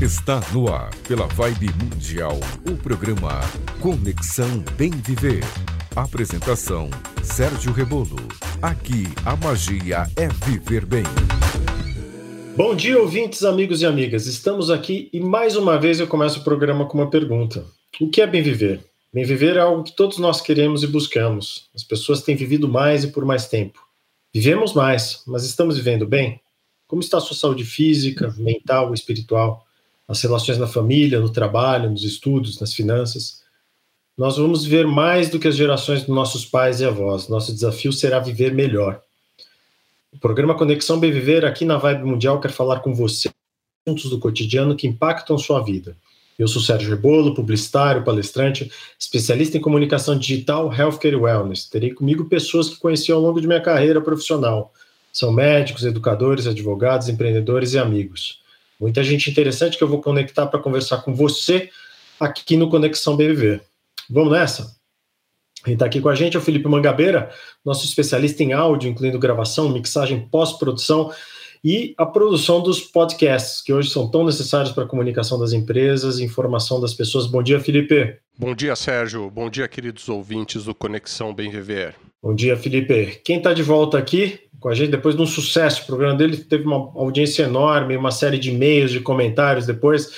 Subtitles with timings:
[0.00, 2.38] Está no ar, pela Vibe Mundial,
[2.70, 3.40] o programa
[3.80, 5.42] Conexão Bem Viver.
[5.96, 6.88] Apresentação:
[7.20, 8.14] Sérgio Rebolo.
[8.62, 11.02] Aqui a magia é viver bem.
[12.56, 14.26] Bom dia, ouvintes, amigos e amigas.
[14.26, 17.66] Estamos aqui e mais uma vez eu começo o programa com uma pergunta:
[18.00, 18.80] O que é bem viver?
[19.12, 21.68] Bem viver é algo que todos nós queremos e buscamos.
[21.74, 23.80] As pessoas têm vivido mais e por mais tempo.
[24.32, 26.40] Vivemos mais, mas estamos vivendo bem?
[26.86, 29.66] Como está a sua saúde física, mental, espiritual?
[30.08, 33.42] As relações na família, no trabalho, nos estudos, nas finanças?
[34.16, 37.28] Nós vamos viver mais do que as gerações dos nossos pais e avós.
[37.28, 39.00] Nosso desafio será viver melhor.
[40.10, 43.28] O programa Conexão Bem Viver, aqui na Vibe Mundial, quer falar com você
[43.86, 45.96] assuntos do cotidiano que impactam sua vida.
[46.38, 51.66] Eu sou Sérgio Rebolo, publicitário, palestrante, especialista em comunicação digital, healthcare e wellness.
[51.66, 54.72] Terei comigo pessoas que conheci ao longo de minha carreira profissional.
[55.12, 58.40] São médicos, educadores, advogados, empreendedores e amigos.
[58.80, 61.68] Muita gente interessante que eu vou conectar para conversar com você
[62.20, 63.60] aqui no Conexão BBV.
[64.08, 64.76] Vamos nessa?
[65.64, 67.30] Quem está aqui com a gente é o Felipe Mangabeira,
[67.64, 71.12] nosso especialista em áudio, incluindo gravação, mixagem, pós-produção
[71.64, 76.18] e a produção dos podcasts, que hoje são tão necessários para a comunicação das empresas
[76.18, 77.26] e informação das pessoas.
[77.26, 78.16] Bom dia, Felipe.
[78.38, 79.28] Bom dia, Sérgio.
[79.28, 81.96] Bom dia, queridos ouvintes do Conexão Bem Viver.
[82.22, 83.20] Bom dia, Felipe.
[83.24, 86.36] Quem está de volta aqui com a gente depois de um sucesso, o programa dele
[86.36, 90.10] teve uma audiência enorme, uma série de e-mails, de comentários depois,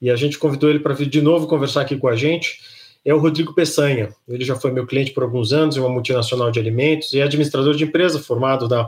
[0.00, 2.60] e a gente convidou ele para vir de novo conversar aqui com a gente.
[3.04, 4.10] É o Rodrigo Peçanha.
[4.28, 7.22] Ele já foi meu cliente por alguns anos em uma multinacional de alimentos e é
[7.22, 8.86] administrador de empresa, formado na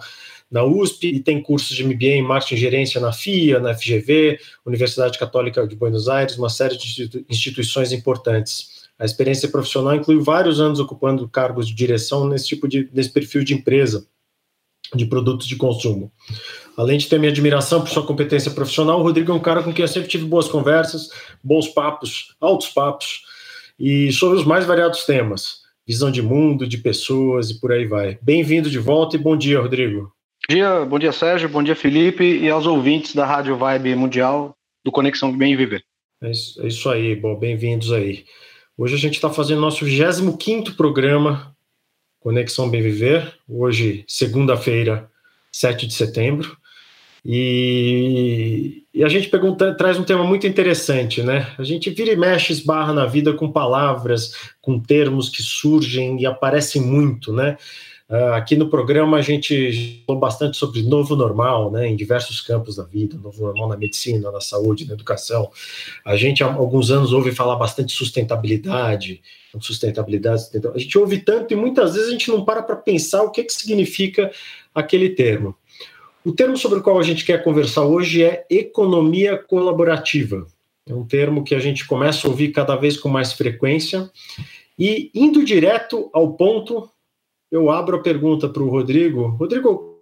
[0.50, 4.36] na USP e tem cursos de MBA em marketing e gerência na FIA, na FGV,
[4.67, 8.80] Universidade Católica de Buenos Aires, uma série de instituições importantes.
[8.98, 13.45] A experiência profissional inclui vários anos ocupando cargos de direção nesse tipo de nesse perfil
[13.45, 14.05] de empresa
[14.94, 16.12] de produtos de consumo.
[16.77, 19.72] Além de ter minha admiração por sua competência profissional, o Rodrigo é um cara com
[19.72, 21.10] quem eu sempre tive boas conversas,
[21.42, 23.22] bons papos, altos papos,
[23.78, 28.18] e sobre os mais variados temas, visão de mundo, de pessoas e por aí vai.
[28.23, 30.12] Bem-vindo de volta e bom dia, Rodrigo
[30.51, 34.90] dia, bom dia, Sérgio, bom dia, Felipe, e aos ouvintes da Rádio Vibe Mundial do
[34.90, 35.84] Conexão Bem Viver.
[36.20, 38.24] É isso, é isso aí, bom, bem-vindos aí.
[38.77, 41.55] Hoje a gente está fazendo nosso 25 programa
[42.20, 45.08] Conexão Bem Viver, hoje, segunda-feira,
[45.51, 46.57] 7 de setembro,
[47.25, 49.31] e, e, a gente
[49.77, 51.53] traz um tema muito interessante, né?
[51.58, 56.27] A gente vira e mexe, esbarra na vida com palavras, com termos que surgem e
[56.27, 57.58] aparecem muito, né?
[58.10, 62.74] Uh, aqui no programa a gente falou bastante sobre novo normal, né, em diversos campos
[62.74, 65.48] da vida, novo normal na medicina, na saúde, na educação.
[66.04, 69.22] A gente há alguns anos ouve falar bastante sustentabilidade,
[69.60, 70.76] sustentabilidade, sustentabilidade.
[70.76, 73.44] A gente ouve tanto e muitas vezes a gente não para para pensar o que,
[73.44, 74.32] que significa
[74.74, 75.54] aquele termo.
[76.24, 80.48] O termo sobre o qual a gente quer conversar hoje é economia colaborativa.
[80.84, 84.10] É um termo que a gente começa a ouvir cada vez com mais frequência
[84.77, 86.90] e indo direto ao ponto
[87.50, 89.28] eu abro a pergunta para o Rodrigo.
[89.28, 90.00] Rodrigo,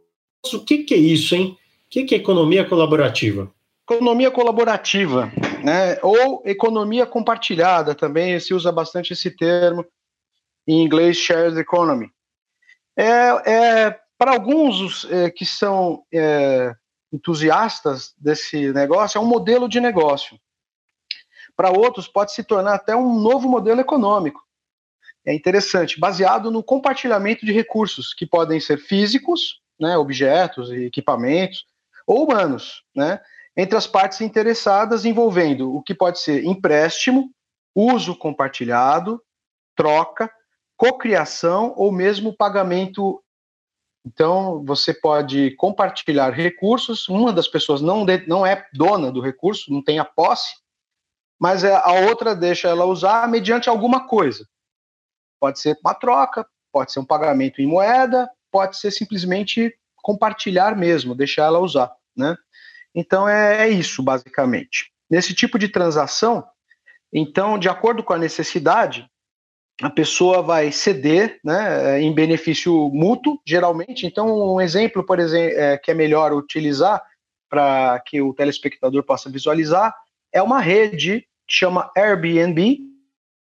[0.53, 1.56] o que, que é isso, hein?
[1.86, 3.50] O que, que é economia colaborativa?
[3.91, 5.32] Economia colaborativa,
[5.64, 5.98] né?
[6.03, 9.84] Ou economia compartilhada também se usa bastante esse termo
[10.66, 12.10] em inglês, shared economy.
[12.94, 16.75] É, é para alguns é, que são é,
[17.10, 20.38] entusiastas desse negócio, é um modelo de negócio.
[21.56, 24.47] Para outros, pode se tornar até um novo modelo econômico
[25.28, 31.66] é interessante, baseado no compartilhamento de recursos que podem ser físicos, né, objetos e equipamentos,
[32.06, 33.21] ou humanos, né,
[33.55, 37.31] entre as partes interessadas, envolvendo o que pode ser empréstimo,
[37.75, 39.22] uso compartilhado,
[39.77, 40.33] troca,
[40.78, 43.22] cocriação ou mesmo pagamento.
[44.06, 49.71] Então, você pode compartilhar recursos, uma das pessoas não, de, não é dona do recurso,
[49.71, 50.55] não tem a posse,
[51.38, 54.49] mas é, a outra deixa ela usar mediante alguma coisa.
[55.41, 61.15] Pode ser uma troca, pode ser um pagamento em moeda, pode ser simplesmente compartilhar mesmo,
[61.15, 62.37] deixar ela usar, né?
[62.94, 64.91] Então é, é isso, basicamente.
[65.10, 66.44] Nesse tipo de transação,
[67.12, 69.08] então, de acordo com a necessidade,
[69.81, 74.06] a pessoa vai ceder né, em benefício mútuo, geralmente.
[74.06, 77.02] Então, um exemplo, por exemplo, é, que é melhor utilizar
[77.49, 79.94] para que o telespectador possa visualizar
[80.32, 82.81] é uma rede que chama Airbnb,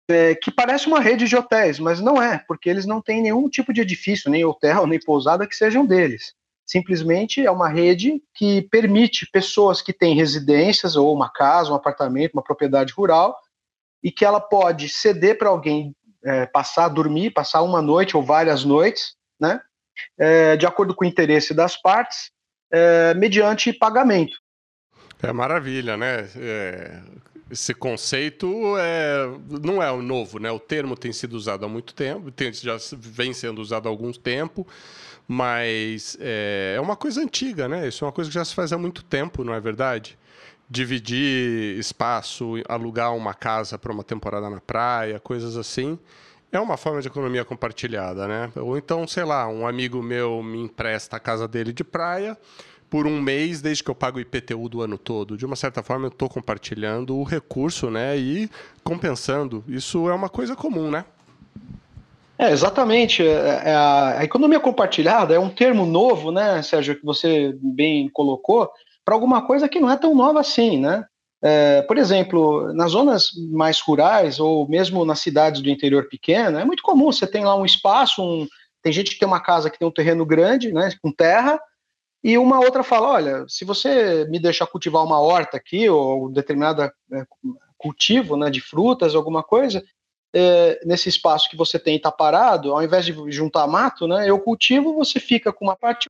[0.09, 3.50] é, que parece uma rede de hotéis, mas não é, porque eles não têm nenhum
[3.50, 6.33] tipo de edifício, nem hotel, nem pousada que sejam deles.
[6.65, 12.33] Simplesmente é uma rede que permite pessoas que têm residências, ou uma casa, um apartamento,
[12.33, 13.38] uma propriedade rural,
[14.03, 18.63] e que ela pode ceder para alguém é, passar, dormir, passar uma noite ou várias
[18.63, 19.59] noites, né,
[20.18, 22.31] é, de acordo com o interesse das partes,
[22.71, 24.38] é, mediante pagamento.
[25.21, 26.27] É maravilha, né?
[26.36, 27.01] É,
[27.51, 29.30] esse conceito é,
[29.62, 30.50] não é novo, né?
[30.51, 34.12] O termo tem sido usado há muito tempo, tem, já vem sendo usado há algum
[34.13, 34.65] tempo,
[35.27, 37.88] mas é, é uma coisa antiga, né?
[37.88, 40.18] Isso é uma coisa que já se faz há muito tempo, não é verdade?
[40.69, 46.00] Dividir espaço, alugar uma casa para uma temporada na praia, coisas assim.
[46.53, 48.51] É uma forma de economia compartilhada, né?
[48.56, 52.38] Ou então, sei lá, um amigo meu me empresta a casa dele de praia
[52.91, 55.38] por um mês, desde que eu pago o IPTU do ano todo.
[55.38, 58.17] De uma certa forma, eu estou compartilhando o recurso, né?
[58.17, 58.49] E
[58.83, 59.63] compensando.
[59.65, 61.05] Isso é uma coisa comum, né?
[62.38, 63.25] É, exatamente.
[63.25, 68.09] É, é a, a economia compartilhada é um termo novo, né, Sérgio, que você bem
[68.09, 68.69] colocou,
[69.05, 71.05] para alguma coisa que não é tão nova assim, né?
[71.41, 76.65] É, por exemplo, nas zonas mais rurais ou mesmo nas cidades do interior pequeno, é
[76.65, 77.09] muito comum.
[77.09, 78.45] Você tem lá um espaço, um,
[78.83, 81.57] tem gente que tem uma casa que tem um terreno grande, né, com terra,
[82.23, 86.31] e uma outra fala: olha, se você me deixar cultivar uma horta aqui, ou um
[86.31, 86.91] determinado é,
[87.77, 89.83] cultivo né, de frutas, alguma coisa,
[90.33, 94.39] é, nesse espaço que você tem está parado, ao invés de juntar mato, né, eu
[94.39, 96.07] cultivo, você fica com uma parte,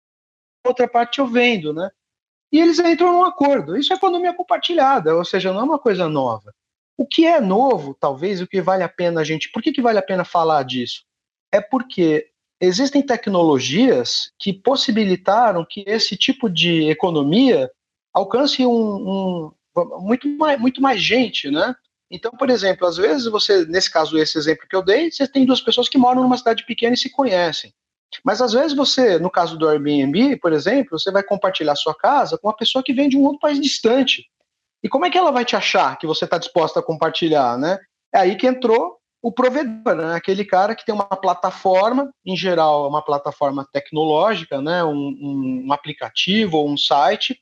[0.65, 1.89] outra parte eu vendo, né?
[2.51, 3.77] E eles entram num acordo.
[3.77, 6.53] Isso é economia compartilhada, ou seja, não é uma coisa nova.
[6.97, 9.49] O que é novo, talvez, o que vale a pena a gente.
[9.49, 11.03] Por que, que vale a pena falar disso?
[11.51, 12.30] É porque
[12.61, 17.69] existem tecnologias que possibilitaram que esse tipo de economia
[18.13, 19.51] alcance um, um,
[19.99, 21.75] muito, mais, muito mais gente, né?
[22.09, 25.45] Então, por exemplo, às vezes você, nesse caso, esse exemplo que eu dei, você tem
[25.45, 27.73] duas pessoas que moram numa cidade pequena e se conhecem.
[28.23, 32.37] Mas às vezes você, no caso do Airbnb, por exemplo, você vai compartilhar sua casa
[32.37, 34.25] com uma pessoa que vem de um outro país distante.
[34.83, 37.79] E como é que ela vai te achar que você está disposta a compartilhar, né?
[38.13, 40.15] É aí que entrou o provedor, né?
[40.15, 44.83] aquele cara que tem uma plataforma, em geral, uma plataforma tecnológica, né?
[44.83, 47.39] um, um aplicativo ou um site,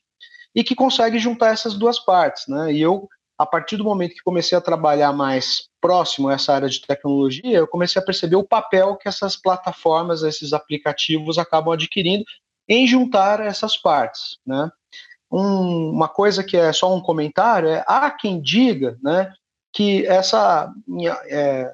[0.54, 2.46] e que consegue juntar essas duas partes.
[2.46, 2.74] Né?
[2.74, 6.68] E eu, a partir do momento que comecei a trabalhar mais próximo a essa área
[6.68, 12.24] de tecnologia, eu comecei a perceber o papel que essas plataformas, esses aplicativos acabam adquirindo
[12.68, 14.38] em juntar essas partes.
[14.46, 14.70] Né?
[15.32, 19.32] Um, uma coisa que é só um comentário é há quem diga né,
[19.72, 20.72] que essa,
[21.28, 21.72] é,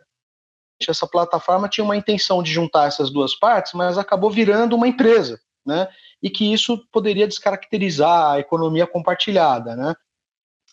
[0.89, 5.41] essa plataforma tinha uma intenção de juntar essas duas partes, mas acabou virando uma empresa,
[5.65, 5.89] né?
[6.23, 9.95] E que isso poderia descaracterizar a economia compartilhada, né?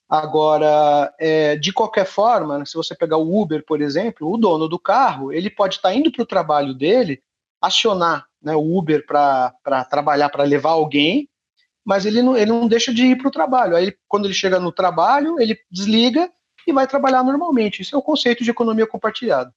[0.10, 4.78] Agora, é, de qualquer forma, se você pegar o Uber, por exemplo, o dono do
[4.78, 7.22] carro, ele pode estar indo para o trabalho dele,
[7.62, 11.30] acionar né, o Uber para trabalhar, para levar alguém,
[11.84, 13.76] mas ele não, ele não deixa de ir para o trabalho.
[13.76, 16.30] Aí, quando ele chega no trabalho, ele desliga
[16.65, 17.81] e vai trabalhar normalmente.
[17.81, 19.54] Isso é o conceito de economia compartilhada.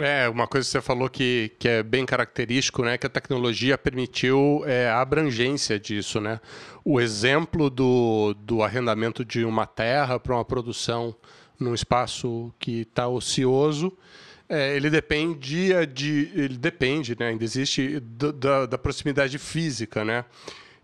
[0.00, 3.76] É, uma coisa que você falou que, que é bem característico, né, que a tecnologia
[3.76, 6.40] permitiu é, a abrangência disso, né?
[6.84, 11.16] O exemplo do, do arrendamento de uma terra para uma produção
[11.58, 13.92] num espaço que está ocioso,
[14.48, 20.24] é, ele dependia de, ele depende, né, ainda existe da, da proximidade física, né?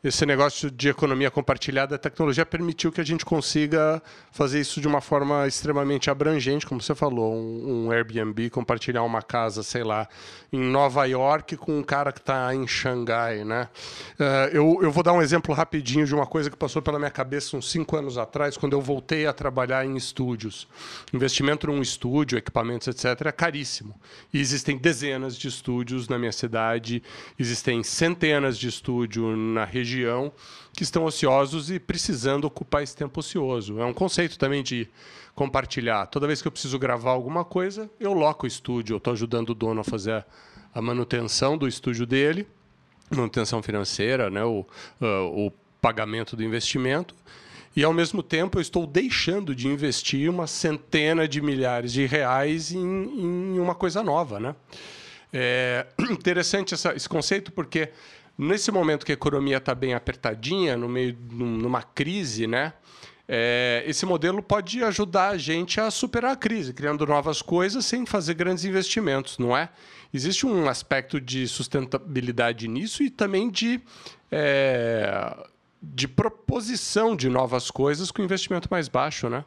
[0.04, 4.86] Esse negócio de economia compartilhada, a tecnologia permitiu que a gente consiga fazer isso de
[4.86, 10.06] uma forma extremamente abrangente, como você falou, um, um Airbnb, compartilhar uma casa, sei lá,
[10.52, 13.66] em Nova York com um cara que está em Xangai, né?
[14.20, 17.10] Uh, eu, eu vou dar um exemplo rapidinho de uma coisa que passou pela minha
[17.10, 20.68] cabeça uns cinco anos atrás, quando eu voltei a trabalhar em estúdios.
[21.14, 23.98] Investimento num estúdio, equipamentos, etc., é caríssimo.
[24.34, 27.02] E existem dezenas de estúdios na minha cidade,
[27.38, 30.32] existem centenas de estúdios na região região
[30.72, 33.78] que estão ociosos e precisando ocupar esse tempo ocioso.
[33.78, 34.88] É um conceito também de
[35.34, 36.06] compartilhar.
[36.06, 39.50] Toda vez que eu preciso gravar alguma coisa, eu loco o estúdio, eu estou ajudando
[39.50, 40.24] o dono a fazer
[40.74, 42.46] a manutenção do estúdio dele,
[43.10, 44.66] manutenção financeira, né, o,
[45.00, 47.14] uh, o pagamento do investimento.
[47.76, 52.70] E, ao mesmo tempo, eu estou deixando de investir uma centena de milhares de reais
[52.70, 54.38] em, em uma coisa nova.
[54.38, 54.54] Né?
[55.32, 57.90] É interessante essa, esse conceito porque
[58.36, 62.72] Nesse momento que a economia está bem apertadinha, no meio numa crise, né?
[63.26, 68.04] É, esse modelo pode ajudar a gente a superar a crise, criando novas coisas sem
[68.04, 69.70] fazer grandes investimentos, não é?
[70.12, 73.80] Existe um aspecto de sustentabilidade nisso e também de,
[74.30, 75.34] é,
[75.82, 79.44] de proposição de novas coisas com investimento mais baixo, né?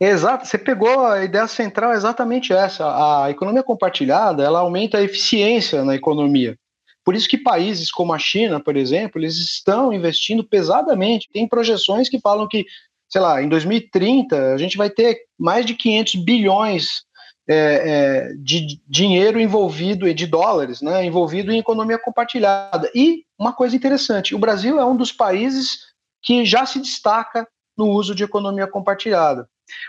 [0.00, 2.86] Exato, você pegou a ideia central é exatamente essa.
[3.24, 6.56] A economia compartilhada ela aumenta a eficiência na economia.
[7.04, 11.28] Por isso que países como a China, por exemplo, eles estão investindo pesadamente.
[11.32, 12.66] Tem projeções que falam que,
[13.08, 17.02] sei lá, em 2030 a gente vai ter mais de 500 bilhões
[17.48, 22.90] é, é, de dinheiro envolvido, de dólares, né, envolvido em economia compartilhada.
[22.94, 25.90] E uma coisa interessante, o Brasil é um dos países
[26.22, 29.48] que já se destaca no uso de economia compartilhada.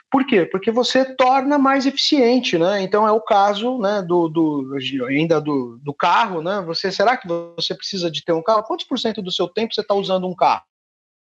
[0.10, 0.46] Por quê?
[0.46, 2.82] Porque você torna mais eficiente, né?
[2.82, 4.76] Então é o caso, né, do, do
[5.08, 6.62] ainda do, do carro, né?
[6.62, 8.64] Você será que você precisa de ter um carro?
[8.64, 10.64] Quantos por cento do seu tempo você está usando um carro,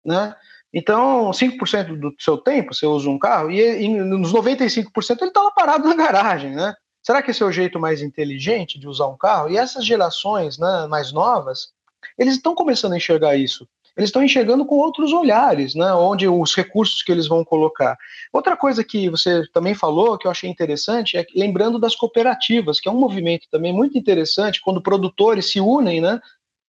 [0.04, 0.34] né?
[0.74, 5.42] Então, 5% do seu tempo você usa um carro e, e nos 95% ele está
[5.42, 6.74] lá parado na garagem, né?
[7.02, 9.50] Será que esse é o jeito mais inteligente de usar um carro?
[9.50, 11.72] E essas gerações né, mais novas,
[12.16, 16.54] eles estão começando a enxergar isso eles estão enxergando com outros olhares, né, onde os
[16.54, 17.96] recursos que eles vão colocar.
[18.32, 22.88] Outra coisa que você também falou, que eu achei interessante, é lembrando das cooperativas, que
[22.88, 26.20] é um movimento também muito interessante, quando produtores se unem, né,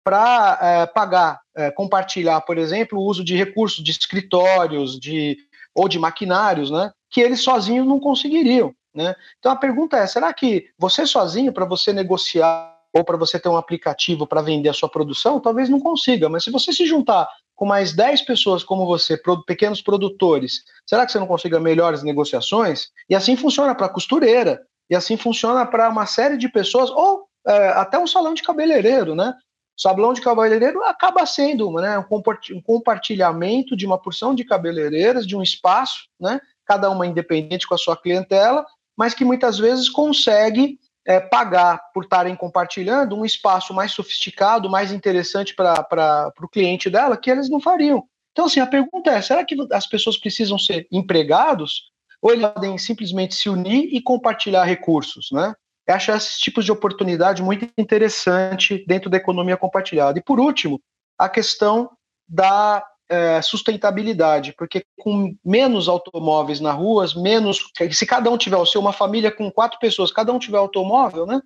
[0.03, 5.37] para é, pagar, é, compartilhar, por exemplo, o uso de recursos de escritórios, de
[5.75, 8.75] ou de maquinários, né, que eles sozinhos não conseguiriam.
[8.95, 9.15] Né?
[9.39, 13.49] Então a pergunta é: será que você sozinho, para você negociar ou para você ter
[13.49, 17.29] um aplicativo para vender a sua produção, talvez não consiga, mas se você se juntar
[17.55, 22.89] com mais 10 pessoas como você, pequenos produtores, será que você não consiga melhores negociações?
[23.09, 27.69] E assim funciona para costureira, e assim funciona para uma série de pessoas, ou é,
[27.69, 29.35] até um salão de cabeleireiro, né?
[29.79, 35.37] O salão de cabeleireiro acaba sendo né, um compartilhamento de uma porção de cabeleireiras, de
[35.37, 36.41] um espaço, né?
[36.67, 38.67] Cada uma independente com a sua clientela,
[38.97, 40.79] mas que muitas vezes consegue
[41.11, 47.17] é, pagar por estarem compartilhando um espaço mais sofisticado, mais interessante para o cliente dela,
[47.17, 48.05] que eles não fariam.
[48.31, 51.91] Então, assim, a pergunta é: será que as pessoas precisam ser empregados
[52.23, 55.53] ou eles podem simplesmente se unir e compartilhar recursos, né?
[55.85, 60.17] Eu acho esses tipos de oportunidade muito interessante dentro da economia compartilhada.
[60.17, 60.81] E por último,
[61.19, 61.91] a questão
[62.29, 67.59] da é, sustentabilidade, porque com menos automóveis nas ruas, menos.
[67.91, 71.27] Se cada um tiver o seu, uma família com quatro pessoas, cada um tiver automóvel,
[71.27, 71.41] né?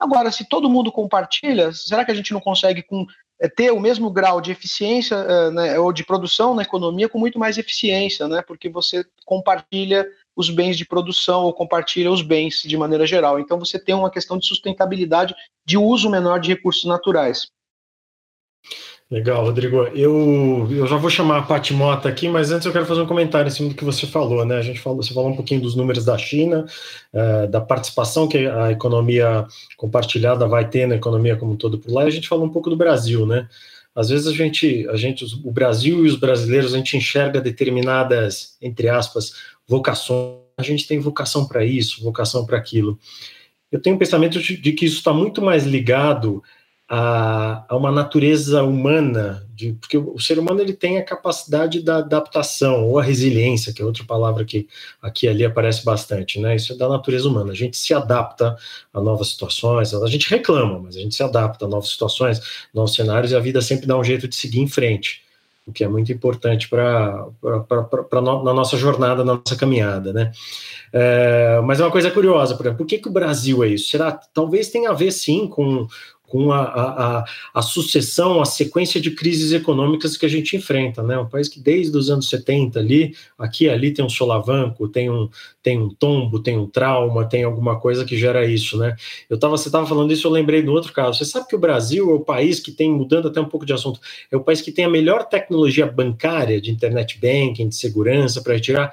[0.00, 3.06] Agora, se todo mundo compartilha, será que a gente não consegue com,
[3.40, 7.18] é, ter o mesmo grau de eficiência é, né, ou de produção na economia com
[7.18, 8.42] muito mais eficiência, né?
[8.42, 13.38] Porque você compartilha os bens de produção ou compartilha os bens de maneira geral.
[13.38, 15.34] Então você tem uma questão de sustentabilidade,
[15.66, 17.48] de uso menor de recursos naturais.
[19.10, 19.82] Legal, Rodrigo.
[19.94, 23.06] Eu, eu já vou chamar a Paty Mota aqui, mas antes eu quero fazer um
[23.06, 24.56] comentário em cima do que você falou, né?
[24.56, 26.66] A gente falou, você falou um pouquinho dos números da China,
[27.12, 29.46] uh, da participação que a economia
[29.76, 32.50] compartilhada vai ter na economia como um todo por lá, e a gente falou um
[32.50, 33.46] pouco do Brasil, né?
[33.94, 38.56] Às vezes a gente, a gente, o Brasil e os brasileiros, a gente enxerga determinadas,
[38.60, 39.34] entre aspas,
[39.68, 40.42] vocações.
[40.56, 42.98] A gente tem vocação para isso, vocação para aquilo.
[43.70, 46.42] Eu tenho um pensamento de que isso está muito mais ligado
[46.96, 51.96] a, a uma natureza humana, de, porque o ser humano ele tem a capacidade da
[51.96, 54.68] adaptação, ou a resiliência, que é outra palavra que
[55.02, 56.54] aqui ali aparece bastante, né?
[56.54, 57.50] Isso é da natureza humana.
[57.50, 58.56] A gente se adapta
[58.92, 62.40] a novas situações, a gente reclama, mas a gente se adapta a novas situações,
[62.72, 65.22] novos cenários, e a vida sempre dá um jeito de seguir em frente,
[65.66, 70.30] o que é muito importante para no, na nossa jornada, na nossa caminhada, né?
[70.92, 73.88] É, mas é uma coisa curiosa, por exemplo, por que, que o Brasil é isso?
[73.88, 75.88] Será talvez tenha a ver sim com
[76.34, 77.24] com a, a,
[77.54, 81.16] a, sucessão, a sequência de crises econômicas que a gente enfrenta, né?
[81.16, 85.30] Um país que desde os anos 70 ali, aqui ali tem um solavanco, tem um,
[85.62, 88.96] tem um tombo, tem um trauma, tem alguma coisa que gera isso, né?
[89.30, 91.18] Eu tava, você estava falando isso, eu lembrei do outro caso.
[91.18, 93.72] Você sabe que o Brasil é o país que tem, mudando até um pouco de
[93.72, 98.42] assunto, é o país que tem a melhor tecnologia bancária de internet banking, de segurança
[98.42, 98.92] para retirar.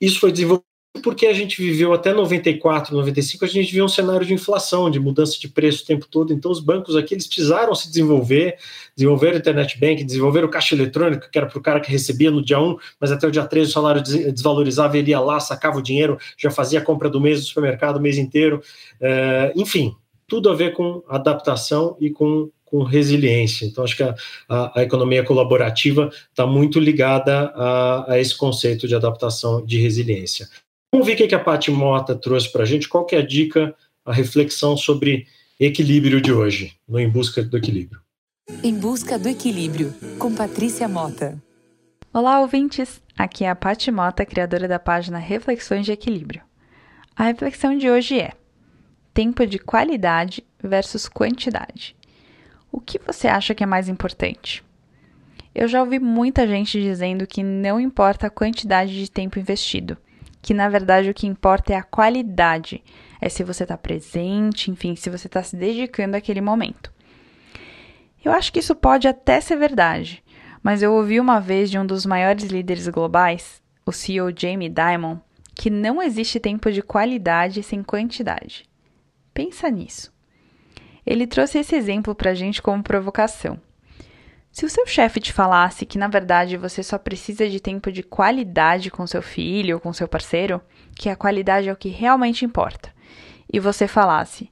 [0.00, 4.26] Isso foi desenvolvido porque a gente viveu até 94, 95, a gente viu um cenário
[4.26, 6.32] de inflação, de mudança de preço o tempo todo.
[6.32, 8.58] Então, os bancos aqui eles precisaram se desenvolver,
[8.94, 12.30] desenvolver o internet bank, desenvolver o caixa eletrônico, que era para o cara que recebia
[12.30, 15.78] no dia 1, mas até o dia 3 o salário desvalorizava, ele ia lá, sacava
[15.78, 18.62] o dinheiro, já fazia a compra do mês do supermercado o mês inteiro.
[19.00, 19.96] É, enfim,
[20.28, 23.66] tudo a ver com adaptação e com com resiliência.
[23.66, 24.14] Então, acho que a,
[24.48, 30.48] a, a economia colaborativa está muito ligada a, a, esse conceito de adaptação de resiliência.
[30.94, 32.86] Vamos ver o que a Paty Mota trouxe para a gente.
[32.86, 35.26] Qual que é a dica, a reflexão sobre
[35.58, 37.98] equilíbrio de hoje, no Em Busca do Equilíbrio?
[38.62, 41.42] Em Busca do Equilíbrio, com Patrícia Mota.
[42.12, 43.00] Olá, ouvintes!
[43.16, 46.42] Aqui é a Paty Mota, criadora da página Reflexões de Equilíbrio.
[47.16, 48.32] A reflexão de hoje é:
[49.14, 51.96] tempo de qualidade versus quantidade.
[52.70, 54.62] O que você acha que é mais importante?
[55.54, 59.96] Eu já ouvi muita gente dizendo que não importa a quantidade de tempo investido
[60.42, 62.82] que na verdade o que importa é a qualidade,
[63.20, 66.92] é se você está presente, enfim, se você está se dedicando àquele momento.
[68.24, 70.22] Eu acho que isso pode até ser verdade,
[70.62, 75.18] mas eu ouvi uma vez de um dos maiores líderes globais, o CEO Jamie Dimon,
[75.54, 78.68] que não existe tempo de qualidade sem quantidade.
[79.32, 80.12] Pensa nisso.
[81.06, 83.60] Ele trouxe esse exemplo para a gente como provocação.
[84.52, 88.02] Se o seu chefe te falasse que na verdade você só precisa de tempo de
[88.02, 90.60] qualidade com seu filho ou com seu parceiro,
[90.94, 92.92] que a qualidade é o que realmente importa,
[93.50, 94.50] e você falasse: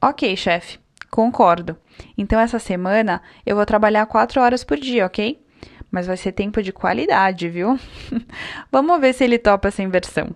[0.00, 0.78] Ok, chefe,
[1.10, 1.76] concordo.
[2.16, 5.44] Então essa semana eu vou trabalhar quatro horas por dia, ok?
[5.90, 7.76] Mas vai ser tempo de qualidade, viu?
[8.70, 10.32] Vamos ver se ele topa essa inversão.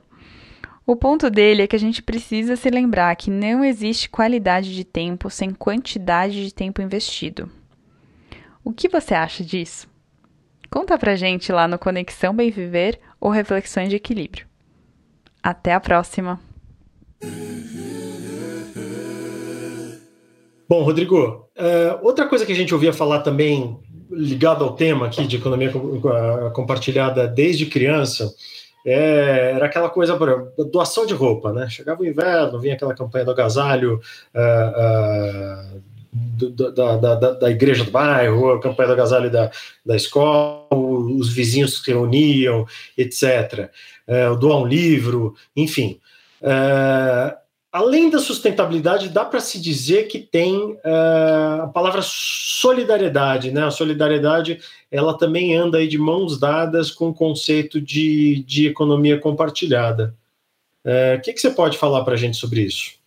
[0.85, 4.85] O ponto dele é que a gente precisa se lembrar que não existe qualidade de
[4.85, 7.49] tempo sem quantidade de tempo investido.
[8.65, 9.87] O que você acha disso?
[10.71, 14.47] Conta pra gente lá no Conexão Bem Viver ou Reflexões de Equilíbrio.
[15.43, 16.41] Até a próxima!
[20.67, 23.79] Bom, Rodrigo, é, outra coisa que a gente ouvia falar também,
[24.11, 25.71] ligado ao tema aqui de economia
[26.55, 28.35] compartilhada desde criança,
[28.87, 30.19] é, era aquela coisa,
[30.71, 31.69] doação de roupa, né?
[31.69, 34.01] Chegava o inverno, vinha aquela campanha do agasalho,
[34.35, 35.83] uh, uh,
[36.15, 39.51] do, da, da, da, igreja do bairro, a campanha do agasalho da,
[39.85, 42.67] da escola, os vizinhos se reuniam,
[42.97, 43.71] etc.
[44.07, 45.99] É, doar um livro, enfim.
[46.41, 47.37] É,
[47.73, 53.65] além da sustentabilidade, dá para se dizer que tem é, a palavra solidariedade, né?
[53.65, 54.61] A solidariedade,
[54.93, 60.15] ela também anda aí de mãos dadas com o conceito de, de economia compartilhada.
[60.85, 63.03] É, o que, que você pode falar para a gente sobre isso?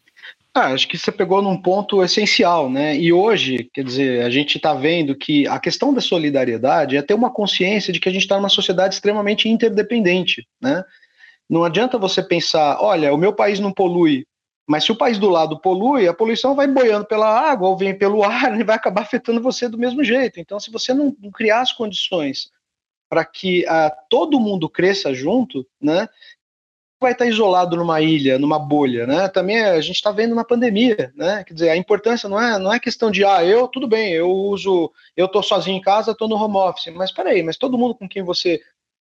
[0.58, 2.98] Ah, acho que você pegou num ponto essencial, né?
[2.98, 7.14] E hoje, quer dizer, a gente está vendo que a questão da solidariedade é ter
[7.14, 10.84] uma consciência de que a gente está numa sociedade extremamente interdependente, né?
[11.48, 14.26] Não adianta você pensar, olha, o meu país não polui,
[14.68, 17.96] mas se o país do lado polui, a poluição vai boiando pela água ou vem
[17.96, 20.40] pelo ar e vai acabar afetando você do mesmo jeito.
[20.40, 22.50] Então, se você não criar as condições
[23.08, 26.10] para que uh, todo mundo cresça junto, né?
[27.00, 29.28] Vai estar isolado numa ilha, numa bolha, né?
[29.28, 31.44] Também a gente está vendo na pandemia, né?
[31.44, 34.30] Quer dizer, a importância não é, não é questão de ah, eu tudo bem, eu
[34.30, 37.96] uso, eu estou sozinho em casa, estou no home office, mas peraí, mas todo mundo
[37.96, 38.60] com quem você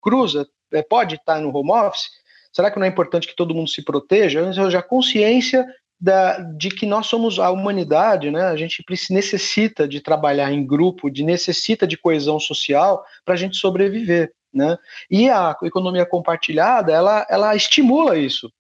[0.00, 2.08] cruza é, pode estar no home office?
[2.52, 4.52] Será que não é importante que todo mundo se proteja?
[4.52, 5.67] Já a consciência
[6.00, 8.43] da, de que nós somos a humanidade, né?
[8.43, 13.56] A gente necessita de trabalhar em grupo, de necessita de coesão social para a gente
[13.56, 14.32] sobreviver.
[14.52, 14.78] Né?
[15.11, 18.50] E a economia compartilhada, ela, ela estimula isso.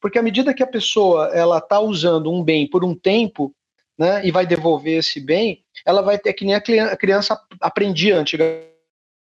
[0.00, 3.54] Porque à medida que a pessoa ela está usando um bem por um tempo,
[3.98, 8.76] né, e vai devolver esse bem, ela vai ter que nem a criança aprendia antigamente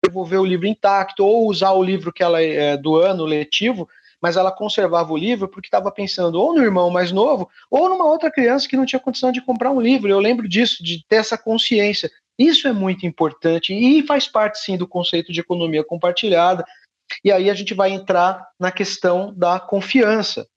[0.04, 3.88] devolver o livro intacto ou usar o livro que ela é do ano letivo,
[4.20, 8.06] mas ela conservava o livro porque estava pensando ou no irmão mais novo ou numa
[8.06, 10.10] outra criança que não tinha condição de comprar um livro.
[10.10, 12.10] Eu lembro disso, de ter essa consciência.
[12.42, 16.66] Isso é muito importante e faz parte sim do conceito de economia compartilhada.
[17.24, 20.48] E aí a gente vai entrar na questão da confiança,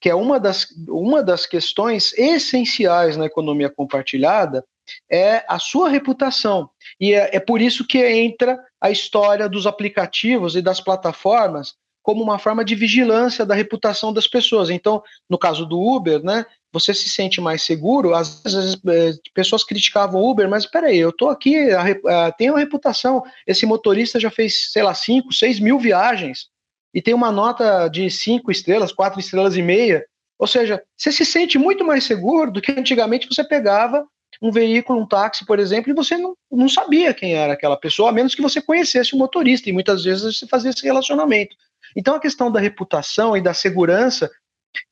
[0.00, 4.64] que é uma das, uma das questões essenciais na economia compartilhada,
[5.10, 6.68] é a sua reputação.
[7.00, 12.22] E é, é por isso que entra a história dos aplicativos e das plataformas como
[12.22, 14.70] uma forma de vigilância da reputação das pessoas.
[14.70, 18.14] Então, no caso do Uber, né, você se sente mais seguro.
[18.14, 22.52] Às vezes, é, pessoas criticavam o Uber, mas peraí, eu estou aqui, a, a, tenho
[22.52, 23.22] uma reputação.
[23.46, 26.48] Esse motorista já fez, sei lá, 5, 6 mil viagens
[26.94, 30.04] e tem uma nota de 5 estrelas, 4 estrelas e meia.
[30.38, 34.06] Ou seja, você se sente muito mais seguro do que antigamente você pegava
[34.40, 38.08] um veículo, um táxi, por exemplo, e você não, não sabia quem era aquela pessoa,
[38.08, 41.54] a menos que você conhecesse o motorista, e muitas vezes você fazia esse relacionamento.
[41.94, 44.30] Então, a questão da reputação e da segurança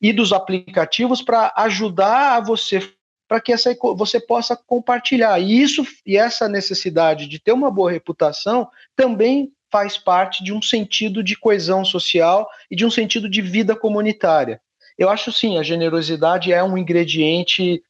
[0.01, 2.81] e dos aplicativos para ajudar a você
[3.27, 5.39] para que essa, você possa compartilhar.
[5.39, 10.59] E isso e essa necessidade de ter uma boa reputação também faz parte de um
[10.61, 14.59] sentido de coesão social e de um sentido de vida comunitária.
[14.97, 17.83] Eu acho sim, a generosidade é um ingrediente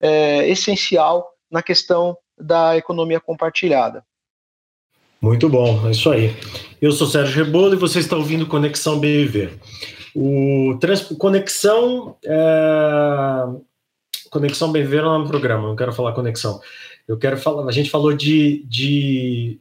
[0.00, 4.02] é, essencial na questão da economia compartilhada.
[5.20, 6.34] Muito bom, é isso aí.
[6.80, 9.58] Eu sou Sérgio Rebolo e você está ouvindo Conexão BV.
[10.18, 13.44] O trans, conexão é,
[14.30, 15.68] conexão bem ver no programa.
[15.68, 16.58] Não quero falar conexão.
[17.06, 17.68] Eu quero falar.
[17.68, 19.60] A gente falou de, de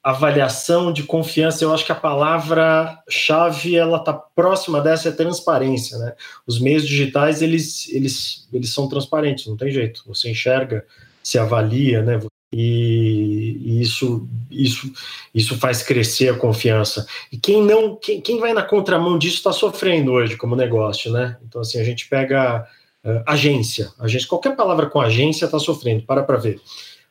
[0.00, 1.64] avaliação de confiança.
[1.64, 6.14] Eu acho que a palavra-chave ela está próxima dessa é transparência, né?
[6.46, 10.04] Os meios digitais eles eles eles são transparentes, não tem jeito.
[10.06, 10.86] Você enxerga,
[11.24, 12.20] se avalia, né?
[12.52, 14.90] E, isso, isso,
[15.34, 17.06] isso faz crescer a confiança.
[17.30, 21.36] E quem não, quem, quem vai na contramão disso está sofrendo hoje como negócio, né?
[21.46, 22.66] Então assim a gente pega
[23.04, 26.04] uh, agência, agência, qualquer palavra com agência está sofrendo.
[26.04, 26.60] Para para ver.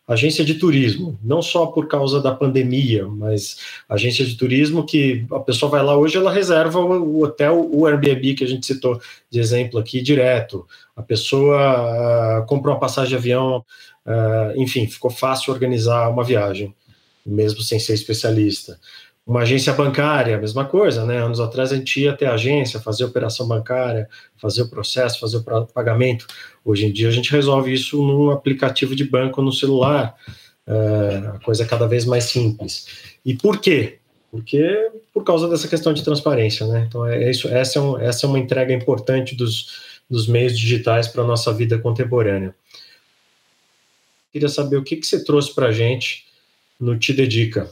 [0.08, 3.58] Agência de turismo, não só por causa da pandemia, mas
[3.89, 8.36] agência de turismo que a pessoa vai lá hoje, ela reserva o, hotel, o Airbnb
[8.36, 10.65] que a gente citou de exemplo aqui direto.
[10.95, 13.65] A pessoa uh, comprou uma passagem de avião,
[14.08, 16.74] Uh, enfim, ficou fácil organizar uma viagem.
[17.26, 18.80] mesmo sem ser especialista.
[19.26, 21.17] Uma agência bancária, mesma coisa, né?
[21.17, 25.36] Anos atrás a gente ia até a agência, fazer operação bancária, fazer o processo, fazer
[25.36, 26.26] o pagamento.
[26.63, 30.15] Hoje em dia a gente resolve isso num aplicativo de banco no celular.
[30.65, 32.88] É, a coisa é cada vez mais simples.
[33.26, 34.00] E por quê?
[34.32, 36.86] Porque por causa dessa questão de transparência, né?
[36.88, 41.08] Então é isso, essa é, um, essa é uma entrega importante dos, dos meios digitais
[41.08, 42.56] para a nossa vida contemporânea.
[44.38, 46.28] Queria saber o que, que você trouxe para a gente
[46.80, 47.71] no Te Dedica.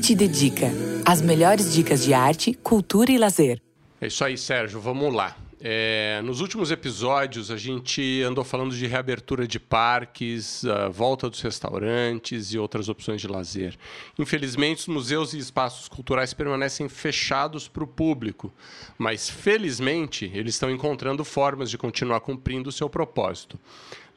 [0.00, 0.72] Te Dedica.
[1.04, 3.60] As melhores dicas de arte, cultura e lazer.
[4.00, 4.80] É isso aí, Sérgio.
[4.80, 5.36] Vamos lá.
[5.60, 12.54] É, nos últimos episódios, a gente andou falando de reabertura de parques, volta dos restaurantes
[12.54, 13.76] e outras opções de lazer.
[14.18, 18.50] Infelizmente, os museus e espaços culturais permanecem fechados para o público,
[18.96, 23.58] mas felizmente eles estão encontrando formas de continuar cumprindo o seu propósito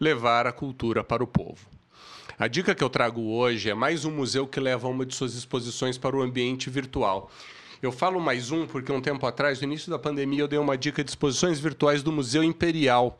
[0.01, 1.69] levar a cultura para o povo.
[2.39, 5.35] A dica que eu trago hoje é mais um museu que leva uma de suas
[5.35, 7.29] exposições para o ambiente virtual.
[7.83, 10.75] Eu falo mais um porque um tempo atrás, no início da pandemia, eu dei uma
[10.75, 13.19] dica de exposições virtuais do Museu Imperial.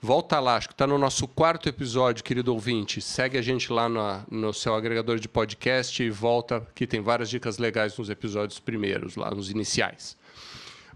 [0.00, 3.00] Volta lá, acho que está no nosso quarto episódio, querido ouvinte.
[3.00, 3.88] Segue a gente lá
[4.30, 9.16] no, seu agregador de podcast e volta, que tem várias dicas legais nos episódios primeiros,
[9.16, 10.16] lá nos iniciais.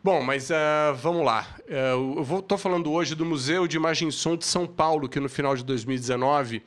[0.05, 1.49] Bom, mas uh, vamos lá.
[1.61, 5.19] Uh, eu estou falando hoje do Museu de Imagem e Som de São Paulo, que
[5.19, 6.63] no final de 2019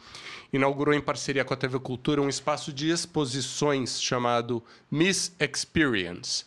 [0.52, 6.46] inaugurou em parceria com a TV Cultura um espaço de exposições chamado Miss Experience.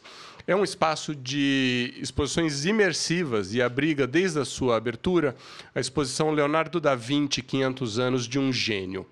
[0.48, 5.36] É um espaço de exposições imersivas e abriga, desde a sua abertura,
[5.72, 9.06] a exposição Leonardo da Vinci 500 anos de um gênio.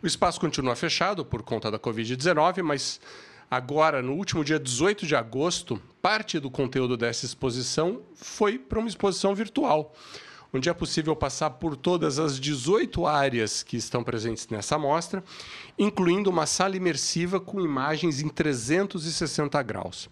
[0.00, 3.00] O espaço continua fechado por conta da Covid-19, mas
[3.50, 8.88] agora, no último dia 18 de agosto, parte do conteúdo dessa exposição foi para uma
[8.88, 9.94] exposição virtual,
[10.52, 15.22] onde é possível passar por todas as 18 áreas que estão presentes nessa amostra,
[15.78, 20.08] incluindo uma sala imersiva com imagens em 360 graus.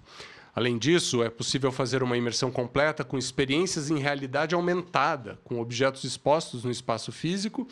[0.54, 6.04] Além disso, é possível fazer uma imersão completa com experiências em realidade aumentada, com objetos
[6.04, 7.66] expostos no espaço físico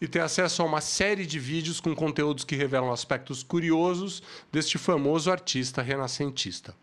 [0.00, 4.78] e ter acesso a uma série de vídeos com conteúdos que revelam aspectos curiosos deste
[4.78, 6.74] famoso artista renascentista.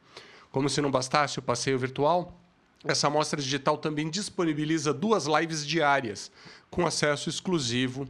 [0.51, 2.39] Como se não bastasse o passeio virtual,
[2.86, 6.32] essa amostra digital também disponibiliza duas lives diárias,
[6.69, 8.08] com acesso exclusivo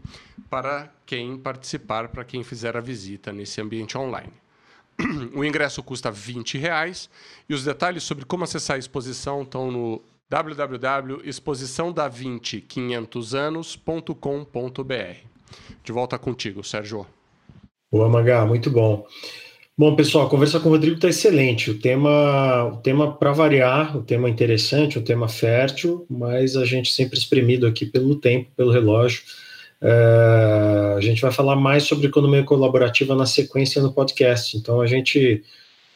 [0.49, 4.33] para quem participar, para quem fizer a visita nesse ambiente online.
[5.33, 7.09] O ingresso custa 20 reais,
[7.47, 12.61] e os detalhes sobre como acessar a exposição estão no www.exposiçãoda20
[15.83, 17.07] De volta contigo, Sérgio.
[17.91, 19.07] Boa, Magá, muito bom.
[19.77, 21.69] Bom, pessoal, a conversa com o Rodrigo está excelente.
[21.69, 26.91] O tema, o tema para variar, o tema interessante, o tema fértil, mas a gente
[26.91, 29.21] sempre espremido aqui pelo tempo, pelo relógio.
[29.79, 34.57] É, a gente vai falar mais sobre economia colaborativa na sequência no podcast.
[34.57, 35.43] Então a gente,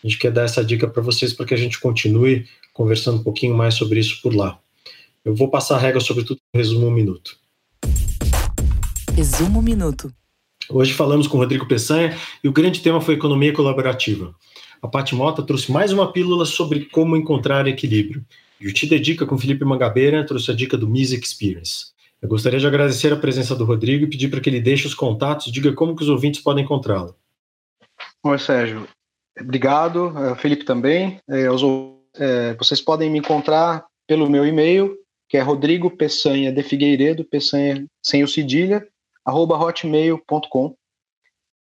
[0.04, 3.24] a gente quer dar essa dica para vocês para que a gente continue conversando um
[3.24, 4.60] pouquinho mais sobre isso por lá.
[5.24, 7.38] Eu vou passar a regra sobre tudo no resumo um minuto.
[9.16, 10.12] Resumo um minuto.
[10.70, 14.34] Hoje falamos com Rodrigo Peçanha e o grande tema foi economia colaborativa.
[14.82, 18.26] A Pati Mota trouxe mais uma pílula sobre como encontrar equilíbrio.
[18.60, 21.88] E o Te Dedica com Felipe Mangabeira trouxe a dica do Miss Experience.
[22.22, 24.94] Eu gostaria de agradecer a presença do Rodrigo e pedir para que ele deixe os
[24.94, 27.16] contatos, diga como que os ouvintes podem encontrá-lo.
[28.24, 28.88] Oi, Sérgio.
[29.40, 31.20] Obrigado, eh, Felipe também.
[31.28, 31.64] É, os
[32.16, 34.98] é, vocês podem me encontrar pelo meu e-mail,
[35.30, 38.86] que é Rodrigo Peçanha de Figueiredo, Peçanha sem o cedilha,
[39.26, 40.76] arroba hotmail.com.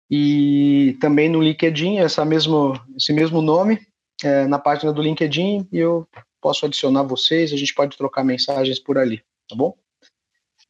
[0.08, 3.80] E também no LinkedIn, essa mesmo, esse mesmo nome,
[4.22, 6.06] é, na página do LinkedIn, e eu
[6.40, 9.74] posso adicionar vocês, a gente pode trocar mensagens por ali, tá bom?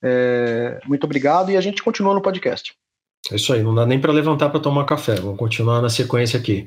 [0.02, 2.74] É, muito obrigado e a gente continua no podcast.
[3.30, 5.16] É isso aí, não dá nem para levantar para tomar café.
[5.16, 6.66] Vamos continuar na sequência aqui.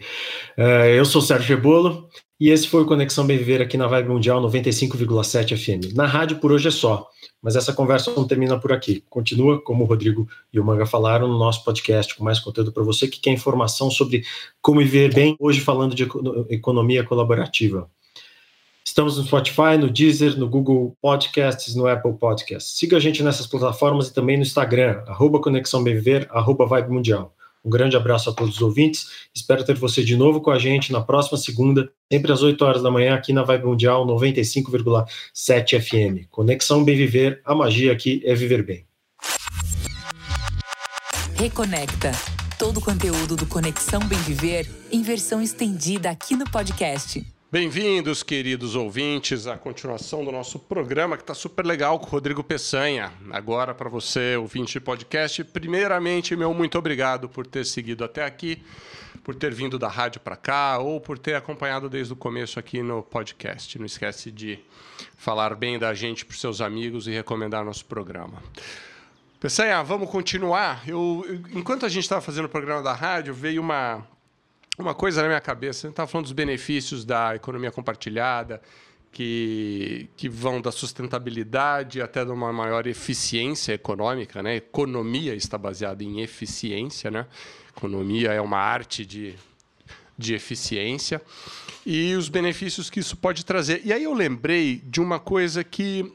[0.58, 3.86] É, eu sou o Sérgio Rebolo e esse foi o Conexão Bem Viver aqui na
[3.86, 5.93] Vibe Mundial 95,7 FM.
[5.93, 7.10] Na rádio por hoje é só,
[7.41, 9.04] mas essa conversa não termina por aqui.
[9.10, 12.84] Continua, como o Rodrigo e o Manga falaram, no nosso podcast com mais conteúdo para
[12.84, 14.23] você que quer informação sobre
[14.62, 16.08] como viver bem, hoje falando de
[16.49, 17.89] economia colaborativa.
[18.86, 22.78] Estamos no Spotify, no Deezer, no Google Podcasts, no Apple Podcasts.
[22.78, 26.89] Siga a gente nessas plataformas e também no Instagram, arroba Conexão Bem Viver, arroba Vibe
[26.89, 27.36] Mundial.
[27.63, 29.08] Um grande abraço a todos os ouvintes.
[29.36, 32.84] Espero ter você de novo com a gente na próxima segunda, sempre às 8 horas
[32.84, 36.28] da manhã, aqui na Vibe Mundial 95,7 FM.
[36.30, 38.86] Conexão Bem Viver, a magia aqui é viver bem.
[41.36, 42.12] Reconecta.
[42.58, 47.26] Todo o conteúdo do Conexão Bem Viver em versão estendida aqui no podcast.
[47.51, 52.43] Bem-vindos, queridos ouvintes, à continuação do nosso programa que está super legal com o Rodrigo
[52.43, 53.12] Peçanha.
[53.31, 58.62] Agora, para você, ouvinte de podcast, primeiramente, meu muito obrigado por ter seguido até aqui,
[59.23, 62.83] por ter vindo da rádio para cá ou por ter acompanhado desde o começo aqui
[62.83, 63.79] no podcast.
[63.79, 64.59] Não esquece de
[65.17, 68.43] falar bem da gente para seus amigos e recomendar nosso programa.
[69.39, 70.88] Peçanha, vamos continuar.
[70.88, 74.05] Eu, enquanto a gente estava fazendo o programa da rádio, veio uma
[74.82, 75.86] uma coisa na minha cabeça.
[75.86, 78.62] A gente estava falando dos benefícios da economia compartilhada,
[79.12, 84.42] que, que vão da sustentabilidade até de uma maior eficiência econômica.
[84.42, 84.58] Né?
[84.58, 87.12] Economia está baseada em eficiência.
[87.12, 87.26] Né?
[87.76, 89.36] Economia é uma arte de,
[90.18, 91.22] de eficiência.
[91.86, 93.82] E os benefícios que isso pode trazer.
[93.84, 96.13] E aí eu lembrei de uma coisa que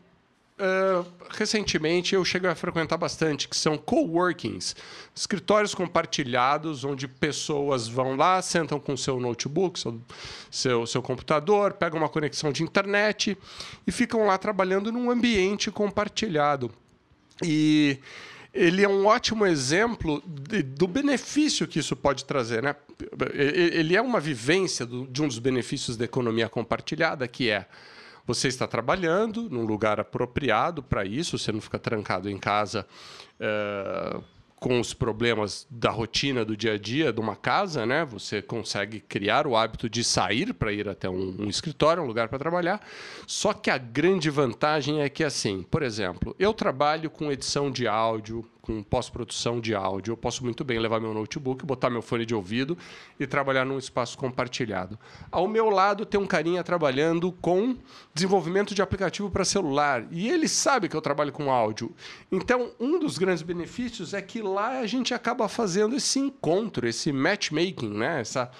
[0.56, 4.76] Uh, recentemente eu cheguei a frequentar bastante, que são coworkings,
[5.12, 10.00] escritórios compartilhados, onde pessoas vão lá, sentam com seu notebook, seu,
[10.48, 13.36] seu, seu computador, pegam uma conexão de internet
[13.84, 16.70] e ficam lá trabalhando num ambiente compartilhado.
[17.42, 17.98] E
[18.52, 22.62] ele é um ótimo exemplo de, do benefício que isso pode trazer.
[22.62, 22.76] Né?
[23.32, 27.66] Ele é uma vivência do, de um dos benefícios da economia compartilhada, que é
[28.26, 32.86] você está trabalhando num lugar apropriado para isso, você não fica trancado em casa
[33.38, 34.20] é,
[34.64, 38.02] com os problemas da rotina do dia a dia de uma casa, né?
[38.06, 42.28] Você consegue criar o hábito de sair para ir até um, um escritório, um lugar
[42.28, 42.80] para trabalhar.
[43.26, 47.86] Só que a grande vantagem é que, assim, por exemplo, eu trabalho com edição de
[47.86, 50.12] áudio, com pós-produção de áudio.
[50.12, 52.78] Eu posso muito bem levar meu notebook, botar meu fone de ouvido
[53.20, 54.98] e trabalhar num espaço compartilhado.
[55.30, 57.76] Ao meu lado tem um carinha trabalhando com
[58.14, 61.94] desenvolvimento de aplicativo para celular e ele sabe que eu trabalho com áudio.
[62.32, 67.12] Então, um dos grandes benefícios é que lá a gente acaba fazendo esse encontro, esse
[67.12, 68.22] matchmaking, né?
[68.22, 68.50] Essa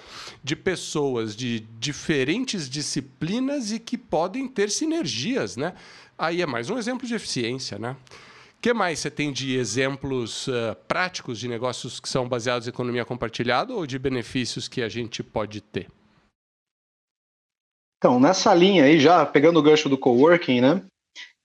[0.43, 5.73] de pessoas de diferentes disciplinas e que podem ter sinergias, né?
[6.15, 7.95] Aí é mais um exemplo de eficiência, né?
[8.65, 13.05] Que mais você tem de exemplos uh, práticos de negócios que são baseados em economia
[13.05, 15.87] compartilhada ou de benefícios que a gente pode ter?
[17.99, 20.81] Então, nessa linha aí, já pegando o gancho do coworking, né?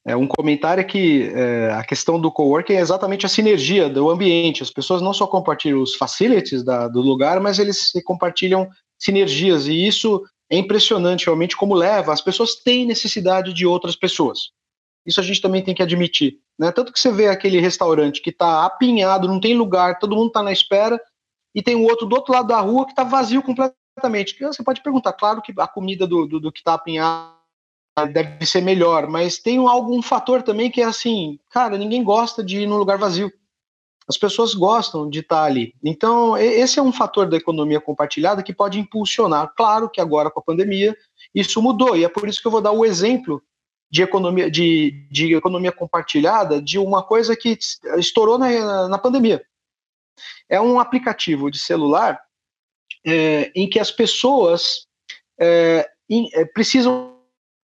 [0.03, 4.63] É um comentário que é, a questão do coworking é exatamente a sinergia do ambiente.
[4.63, 8.67] As pessoas não só compartilham os facilities da, do lugar, mas eles compartilham
[8.99, 9.67] sinergias.
[9.67, 12.15] E isso é impressionante realmente como leva.
[12.15, 14.53] As pessoas têm necessidade de outras pessoas.
[15.05, 16.39] Isso a gente também tem que admitir.
[16.61, 16.71] Né?
[16.71, 20.43] Tanto que você vê aquele restaurante que está apinhado, não tem lugar, todo mundo está
[20.43, 21.01] na espera,
[21.55, 24.39] e tem o outro do outro lado da rua que está vazio completamente.
[24.39, 27.33] Você pode perguntar, claro que a comida do, do, do que está apinhado
[28.13, 32.61] deve ser melhor, mas tem algum fator também que é assim, cara, ninguém gosta de
[32.61, 33.33] ir num lugar vazio.
[34.07, 35.75] As pessoas gostam de estar tá ali.
[35.83, 39.53] Então, esse é um fator da economia compartilhada que pode impulsionar.
[39.57, 40.95] Claro que agora com a pandemia
[41.35, 43.43] isso mudou, e é por isso que eu vou dar o exemplo
[43.91, 47.59] de economia, de, de economia compartilhada de uma coisa que
[47.97, 49.45] estourou na, na pandemia.
[50.49, 52.21] É um aplicativo de celular
[53.05, 54.87] é, em que as pessoas
[55.39, 55.91] é,
[56.35, 57.19] é, precisam.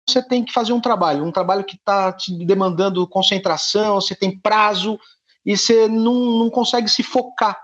[0.09, 4.37] Você tem que fazer um trabalho, um trabalho que está te demandando concentração, você tem
[4.37, 4.99] prazo
[5.47, 7.57] e você não, não consegue se focar,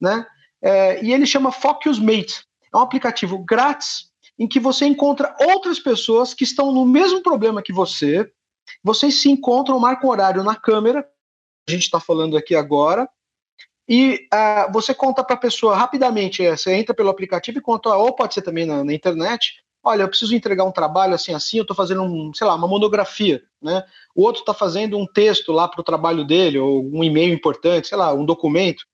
[0.00, 0.26] né?
[0.62, 2.42] É, e ele chama Focus Mate.
[2.72, 7.62] É um aplicativo grátis em que você encontra outras pessoas que estão no mesmo problema
[7.62, 8.30] que você.
[8.82, 11.06] Vocês se encontram, marcam horário na câmera,
[11.68, 13.08] a gente está falando aqui agora,
[13.88, 17.94] e uh, você conta para a pessoa rapidamente, é, você entra pelo aplicativo e conta,
[17.94, 21.58] ou pode ser também na, na internet, olha, eu preciso entregar um trabalho assim, assim,
[21.58, 23.84] eu estou fazendo, um, sei lá, uma monografia, né?
[24.14, 27.88] O outro está fazendo um texto lá para o trabalho dele, ou um e-mail importante,
[27.88, 28.84] sei lá, um documento.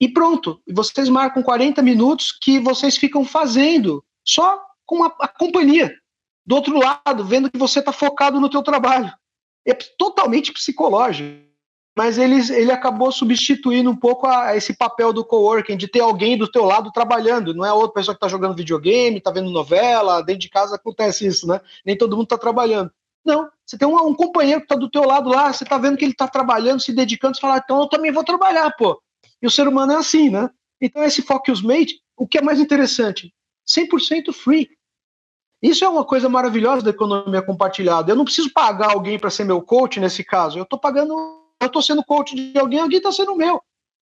[0.00, 5.94] E pronto, vocês marcam 40 minutos que vocês ficam fazendo só com a, a companhia
[6.46, 9.12] do outro lado, vendo que você está focado no teu trabalho.
[9.66, 11.48] É totalmente psicológico.
[11.96, 16.00] Mas ele, ele acabou substituindo um pouco a, a esse papel do coworking, de ter
[16.00, 17.52] alguém do teu lado trabalhando.
[17.52, 21.26] Não é outra pessoa que está jogando videogame, está vendo novela, dentro de casa acontece
[21.26, 21.60] isso, né?
[21.84, 22.90] Nem todo mundo está trabalhando.
[23.24, 25.96] Não, você tem um, um companheiro que está do teu lado lá, você está vendo
[25.96, 29.00] que ele está trabalhando, se dedicando, você fala, ah, então eu também vou trabalhar, pô.
[29.42, 30.48] E o ser humano é assim, né?
[30.80, 33.34] Então esse Focus Mate, o que é mais interessante?
[33.70, 34.70] 100% free.
[35.62, 38.10] Isso é uma coisa maravilhosa da economia compartilhada.
[38.10, 40.58] Eu não preciso pagar alguém para ser meu coach nesse caso.
[40.58, 41.14] Eu estou pagando,
[41.60, 43.62] eu estou sendo coach de alguém, alguém está sendo meu.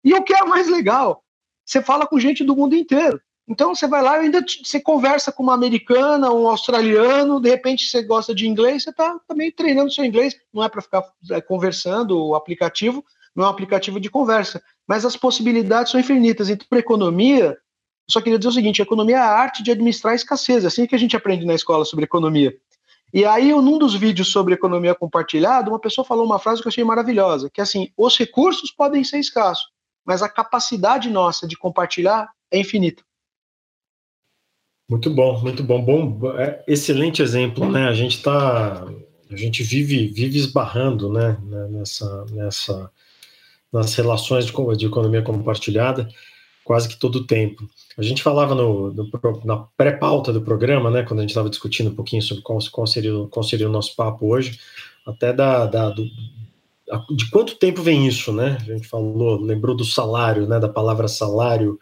[0.04, 1.22] E o que é mais legal?
[1.64, 3.20] Você fala com gente do mundo inteiro.
[3.48, 7.88] Então você vai lá e ainda você conversa com uma americana, um australiano, de repente
[7.88, 10.36] você gosta de inglês, você está também treinando seu inglês.
[10.52, 14.60] Não é para ficar é, conversando o aplicativo, não é um aplicativo de conversa.
[14.86, 16.48] Mas as possibilidades são infinitas.
[16.48, 17.56] Então, para economia,
[18.08, 20.86] só queria dizer o seguinte: economia é a arte de administrar a escassez, é assim
[20.86, 22.56] que a gente aprende na escola sobre economia.
[23.12, 26.70] E aí, num dos vídeos sobre economia compartilhada, uma pessoa falou uma frase que eu
[26.70, 29.66] achei maravilhosa, que é assim, os recursos podem ser escassos,
[30.04, 33.02] mas a capacidade nossa de compartilhar é infinita.
[34.88, 37.88] Muito bom, muito bom, bom, é, excelente exemplo, né?
[37.88, 38.84] A gente está,
[39.30, 41.36] a gente vive, vive esbarrando, né?
[41.70, 42.90] Nessa, nessa,
[43.72, 46.08] nas relações de, de economia compartilhada
[46.66, 47.68] quase que todo o tempo.
[47.96, 49.10] A gente falava no, no
[49.44, 52.86] na pré-pauta do programa, né, quando a gente estava discutindo um pouquinho sobre qual, qual,
[52.86, 54.58] seria, qual seria o nosso papo hoje,
[55.06, 56.04] até da, da do,
[57.16, 58.58] de quanto tempo vem isso, né?
[58.60, 61.78] A gente falou, lembrou do salário, né, da palavra salário,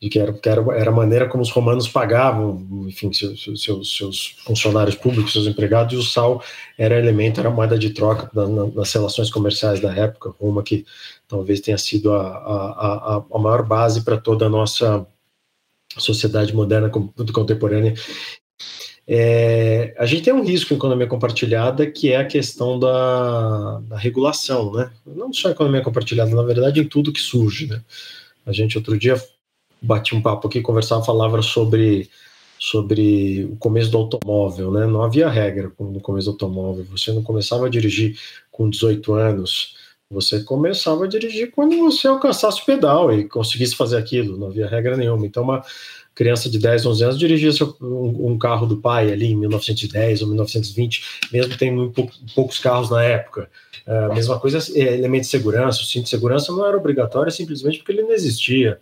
[0.00, 3.96] de que era, que era, era a maneira como os romanos pagavam, enfim, seus, seus,
[3.96, 6.42] seus funcionários públicos, seus empregados, e o sal
[6.76, 10.84] era elemento, era moeda de troca na, na, nas relações comerciais da época, Roma que
[11.26, 15.06] talvez tenha sido a, a, a, a maior base para toda a nossa
[16.00, 17.94] sociedade moderna contemporânea.
[19.08, 23.96] É, a gente tem um risco em economia compartilhada que é a questão da, da
[23.96, 24.90] regulação, né?
[25.06, 27.80] Não só a economia compartilhada, na verdade, em tudo que surge, né?
[28.44, 29.20] A gente outro dia
[29.80, 32.10] bati um papo aqui, conversava, falava sobre
[32.58, 34.86] sobre o começo do automóvel, né?
[34.86, 36.84] Não havia regra no começo do automóvel.
[36.90, 38.18] Você não começava a dirigir
[38.50, 39.76] com 18 anos.
[40.10, 44.68] Você começava a dirigir quando você alcançasse o pedal e conseguisse fazer aquilo, não havia
[44.68, 45.26] regra nenhuma.
[45.26, 45.64] Então, uma
[46.14, 51.02] criança de 10, 11 anos dirigia um, carro do pai ali em 1910 ou 1920,
[51.32, 51.92] mesmo tendo
[52.34, 53.50] poucos carros na época.
[53.86, 57.30] A uh, mesma coisa, é, elemento de segurança, o cinto de segurança não era obrigatório
[57.30, 58.78] simplesmente porque ele não existia.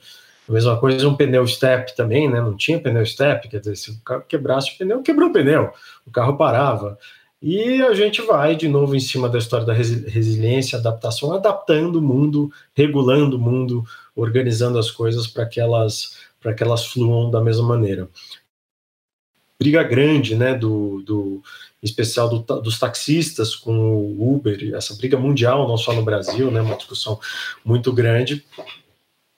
[0.48, 2.40] A mesma coisa um pneu step também, né?
[2.40, 5.72] Não tinha pneu step, quer dizer, se o carro quebrasse o pneu, quebrou o pneu,
[6.06, 6.98] o carro parava.
[7.46, 12.02] E a gente vai de novo em cima da história da resiliência, adaptação, adaptando o
[12.02, 13.84] mundo, regulando o mundo,
[14.16, 18.08] organizando as coisas para que elas para que elas fluam da mesma maneira.
[19.60, 21.42] Briga grande, né, do, do
[21.82, 26.50] em especial do, dos taxistas com o Uber, essa briga mundial, não só no Brasil,
[26.50, 27.20] né, uma discussão
[27.62, 28.42] muito grande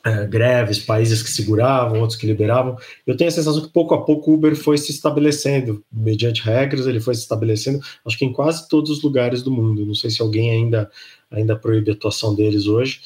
[0.07, 2.77] é, greves, países que seguravam, outros que liberavam.
[3.05, 6.87] Eu tenho a sensação que pouco a pouco o Uber foi se estabelecendo, mediante regras,
[6.87, 9.85] ele foi se estabelecendo, acho que em quase todos os lugares do mundo.
[9.85, 10.89] Não sei se alguém ainda,
[11.29, 13.01] ainda proíbe a atuação deles hoje.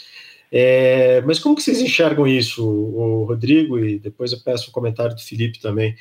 [0.52, 3.78] É, mas como que vocês enxergam isso, o Rodrigo?
[3.78, 5.96] E depois eu peço o um comentário do Felipe também.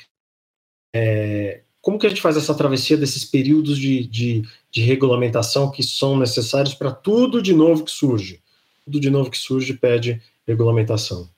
[0.94, 5.82] É, como que a gente faz essa travessia desses períodos de, de, de regulamentação que
[5.82, 8.42] são necessários para tudo de novo que surge?
[8.84, 11.28] Tudo de novo que surge pede regulamentação?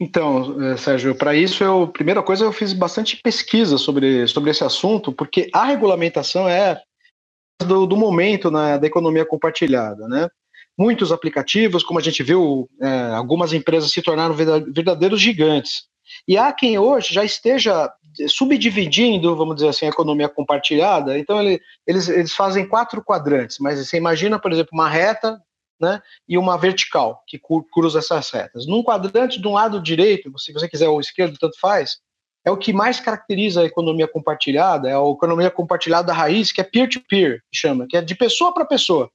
[0.00, 4.62] Então, eh, Sérgio, para isso eu, primeira coisa, eu fiz bastante pesquisa sobre, sobre esse
[4.62, 6.80] assunto, porque a regulamentação é
[7.60, 10.28] do, do momento na, da economia compartilhada, né?
[10.78, 15.88] Muitos aplicativos, como a gente viu, é, algumas empresas se tornaram verdadeiros gigantes.
[16.26, 17.92] E há quem hoje já esteja
[18.28, 21.18] subdividindo, vamos dizer assim, a economia compartilhada.
[21.18, 25.40] Então, ele, eles, eles fazem quatro quadrantes, mas você imagina, por exemplo, uma reta
[25.80, 27.40] né, e uma vertical que
[27.72, 28.66] cruza essas retas.
[28.66, 31.98] Num quadrante, um lado direito, se você quiser ou esquerdo, tanto faz,
[32.44, 36.64] é o que mais caracteriza a economia compartilhada, é a economia compartilhada raiz, que é
[36.64, 39.10] peer-to-peer, -peer, chama, que é de pessoa para pessoa.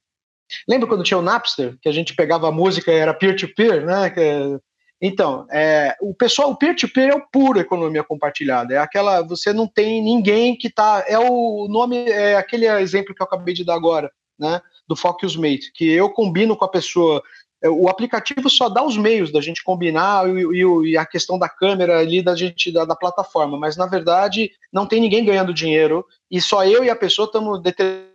[0.68, 3.86] Lembra quando tinha o Napster, que a gente pegava a música e era peer-to-peer, -peer,
[3.86, 4.12] né?
[4.16, 4.58] É...
[5.00, 8.74] Então, é, o pessoal, o peer-to-peer -peer é o puro economia compartilhada.
[8.74, 13.20] É aquela, você não tem ninguém que está, é o nome, é aquele exemplo que
[13.20, 14.60] eu acabei de dar agora, né?
[14.86, 17.22] Do Focus Mate, que eu combino com a pessoa.
[17.62, 21.38] É, o aplicativo só dá os meios da gente combinar e, e, e a questão
[21.38, 25.54] da câmera ali da gente da, da, plataforma, mas na verdade não tem ninguém ganhando
[25.54, 28.12] dinheiro e só eu e a pessoa estamos determinando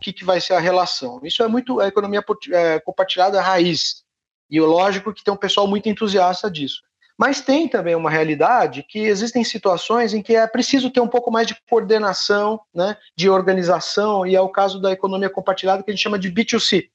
[0.00, 1.20] o que, que vai ser a relação.
[1.22, 4.04] Isso é muito a economia é, compartilhada raiz.
[4.50, 6.82] E lógico que tem um pessoal muito entusiasta disso.
[7.18, 11.30] Mas tem também uma realidade que existem situações em que é preciso ter um pouco
[11.30, 15.94] mais de coordenação, né, de organização, e é o caso da economia compartilhada que a
[15.94, 16.90] gente chama de B2C,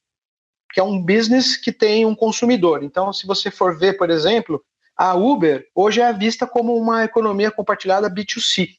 [0.71, 2.83] que é um business que tem um consumidor.
[2.83, 4.63] Então, se você for ver, por exemplo,
[4.95, 8.75] a Uber hoje é vista como uma economia compartilhada B2C,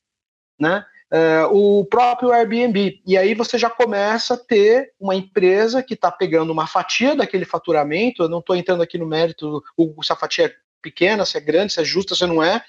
[0.60, 0.86] né?
[1.12, 3.02] Uh, o próprio Airbnb.
[3.06, 7.44] E aí você já começa a ter uma empresa que está pegando uma fatia daquele
[7.44, 8.22] faturamento.
[8.22, 11.40] Eu não estou entrando aqui no mérito o, se a fatia é pequena, se é
[11.40, 12.62] grande, se é justa, se não é.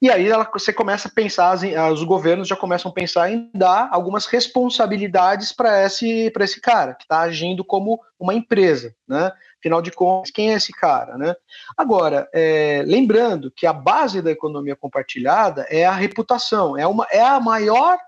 [0.00, 1.56] E aí ela, você começa a pensar,
[1.90, 7.04] os governos já começam a pensar em dar algumas responsabilidades para esse, esse cara, que
[7.04, 9.32] está agindo como uma empresa, né?
[9.58, 11.34] Afinal de contas, quem é esse cara, né?
[11.76, 17.20] Agora, é, lembrando que a base da economia compartilhada é a reputação, é, uma, é
[17.20, 17.98] a maior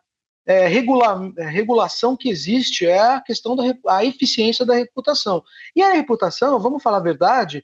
[0.46, 5.42] é, regula, é, regulação que existe, é a questão da a eficiência da reputação.
[5.74, 7.62] E a reputação, vamos falar a verdade,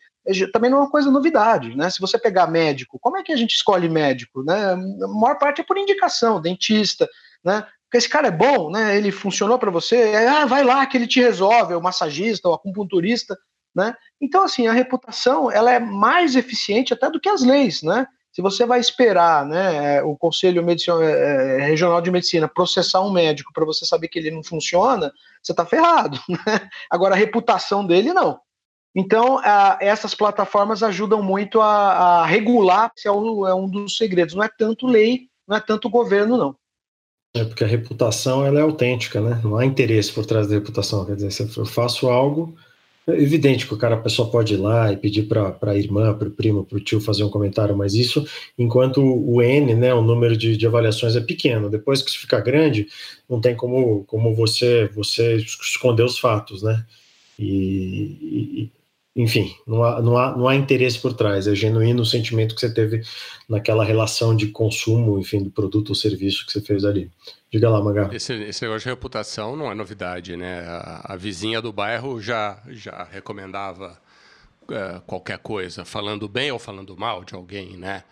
[0.52, 1.90] também não é uma coisa novidade, né?
[1.90, 4.72] Se você pegar médico, como é que a gente escolhe médico, né?
[4.72, 4.76] A
[5.08, 7.08] maior parte é por indicação, dentista,
[7.44, 7.66] né?
[7.84, 8.96] Porque esse cara é bom, né?
[8.96, 12.48] Ele funcionou para você, é, ah, vai lá que ele te resolve, é o massagista,
[12.48, 13.36] o acupunturista,
[13.74, 13.94] né?
[14.20, 18.06] Então, assim, a reputação ela é mais eficiente até do que as leis, né?
[18.30, 20.64] Se você vai esperar, né, o Conselho
[21.02, 25.12] é, Regional de Medicina processar um médico para você saber que ele não funciona,
[25.42, 26.20] você está ferrado.
[26.28, 26.68] Né?
[26.90, 28.38] Agora, a reputação dele, não.
[28.94, 33.96] Então, a, essas plataformas ajudam muito a, a regular, se é um, é um dos
[33.96, 34.34] segredos.
[34.34, 36.56] Não é tanto lei, não é tanto governo, não.
[37.34, 39.40] É porque a reputação ela é autêntica, né?
[39.44, 41.04] Não há interesse por trás da reputação.
[41.04, 42.56] Quer dizer, se eu faço algo,
[43.06, 46.12] é evidente que o cara, a pessoa pode ir lá e pedir para a irmã,
[46.12, 48.26] para o primo, para o tio fazer um comentário, mas isso,
[48.58, 51.70] enquanto o N, né, o número de, de avaliações é pequeno.
[51.70, 52.86] Depois que isso fica grande,
[53.28, 56.84] não tem como, como você, você esconder os fatos, né?
[57.38, 58.70] E,
[59.18, 62.60] enfim, não há, não, há, não há interesse por trás, é genuíno o sentimento que
[62.60, 63.02] você teve
[63.48, 67.10] naquela relação de consumo, enfim, do produto ou serviço que você fez ali.
[67.50, 68.10] Diga lá, Maga.
[68.12, 70.60] Esse, esse negócio de reputação não é novidade, né?
[70.68, 73.98] A, a vizinha do bairro já, já recomendava
[74.70, 78.04] é, qualquer coisa, falando bem ou falando mal de alguém, né?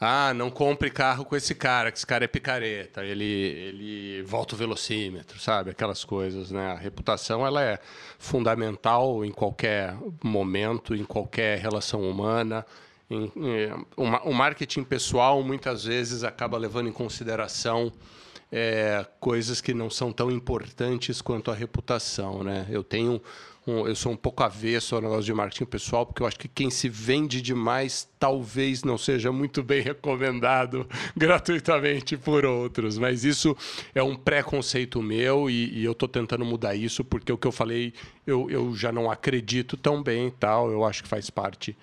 [0.00, 4.54] Ah, não compre carro com esse cara, que esse cara é picareta, ele, ele volta
[4.54, 5.70] o velocímetro, sabe?
[5.70, 6.72] Aquelas coisas, né?
[6.72, 7.78] A reputação, ela é
[8.18, 12.64] fundamental em qualquer momento, em qualquer relação humana.
[13.08, 17.92] Em, em, o marketing pessoal, muitas vezes, acaba levando em consideração
[18.50, 22.66] é, coisas que não são tão importantes quanto a reputação, né?
[22.70, 23.20] Eu tenho
[23.66, 26.48] um, eu sou um pouco avesso ao negócio de marketing pessoal, porque eu acho que
[26.48, 30.86] quem se vende demais talvez não seja muito bem recomendado
[31.16, 32.98] gratuitamente por outros.
[32.98, 33.56] Mas isso
[33.94, 37.52] é um preconceito meu e, e eu estou tentando mudar isso, porque o que eu
[37.52, 37.94] falei
[38.26, 40.70] eu, eu já não acredito tão bem tal.
[40.70, 41.76] Eu acho que faz parte.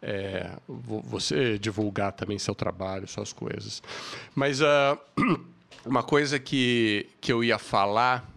[0.00, 3.82] É, você divulgar também seu trabalho, suas coisas.
[4.34, 4.98] Mas uh,
[5.84, 8.28] uma coisa que, que eu ia falar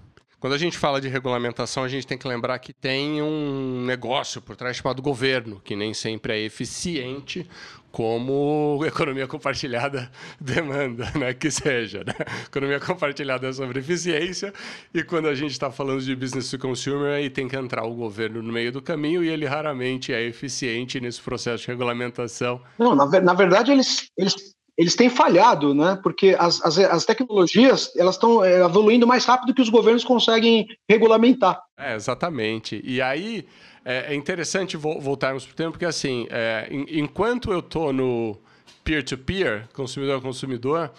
[0.42, 4.42] quando a gente fala de regulamentação, a gente tem que lembrar que tem um negócio
[4.42, 7.48] por trás chamado governo, que nem sempre é eficiente
[7.92, 10.12] como economia compartilhada
[10.42, 11.32] demanda, né?
[11.36, 12.04] que seja.
[12.04, 12.16] Né?
[12.48, 14.52] Economia compartilhada é sobre eficiência,
[14.92, 17.94] e quando a gente está falando de business to consumer, aí tem que entrar o
[17.94, 22.60] governo no meio do caminho, e ele raramente é eficiente nesse processo de regulamentação.
[22.80, 26.00] Não, na, na verdade, eles, eles eles têm falhado, né?
[26.02, 30.68] Porque as, as, as tecnologias elas estão é, evoluindo mais rápido que os governos conseguem
[30.90, 31.62] regulamentar.
[31.78, 32.82] É, exatamente.
[32.84, 33.46] E aí
[33.84, 38.38] é, é interessante voltarmos para o tempo, porque assim, é, enquanto eu estou no
[38.84, 40.92] peer-to-peer, consumidor a consumidor,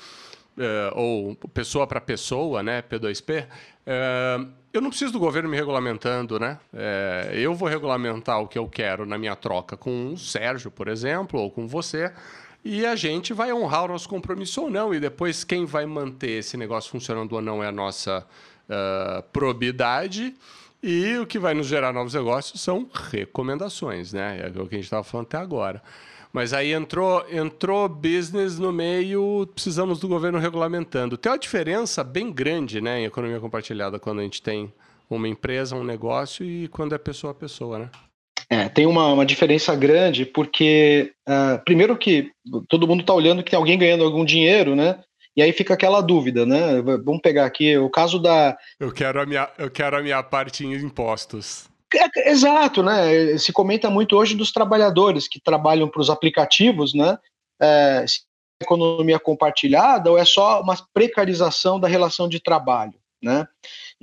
[0.59, 2.83] é, ou pessoa para pessoa, né?
[2.83, 3.47] P2P,
[3.87, 4.41] é,
[4.73, 6.59] eu não preciso do governo me regulamentando, né?
[6.73, 10.89] É, eu vou regulamentar o que eu quero na minha troca com o Sérgio, por
[10.89, 12.13] exemplo, ou com você
[12.65, 14.95] e a gente vai honrar o nosso compromisso ou não.
[14.95, 18.27] E depois quem vai manter esse negócio funcionando ou não é a nossa
[18.69, 20.35] uh, probidade.
[20.83, 24.41] E o que vai nos gerar novos negócios são recomendações, né?
[24.55, 25.83] É o que a gente estava falando até agora.
[26.33, 31.19] Mas aí entrou, entrou business no meio, precisamos do governo regulamentando.
[31.19, 34.73] Tem uma diferença bem grande né, em economia compartilhada quando a gente tem
[35.11, 37.91] uma empresa, um negócio e quando é pessoa a pessoa, né?
[38.53, 42.31] É, tem uma, uma diferença grande, porque, uh, primeiro que
[42.69, 45.01] todo mundo está olhando que tem alguém ganhando algum dinheiro, né?
[45.35, 46.83] E aí fica aquela dúvida, né?
[46.83, 48.55] Vamos pegar aqui o caso da.
[48.79, 51.67] Eu quero a minha, eu quero a minha parte em impostos.
[51.95, 53.39] É, exato, né?
[53.39, 57.17] Se comenta muito hoje dos trabalhadores que trabalham para os aplicativos, né?
[57.59, 58.19] É, se
[58.61, 63.49] é economia compartilhada ou é só uma precarização da relação de trabalho, né?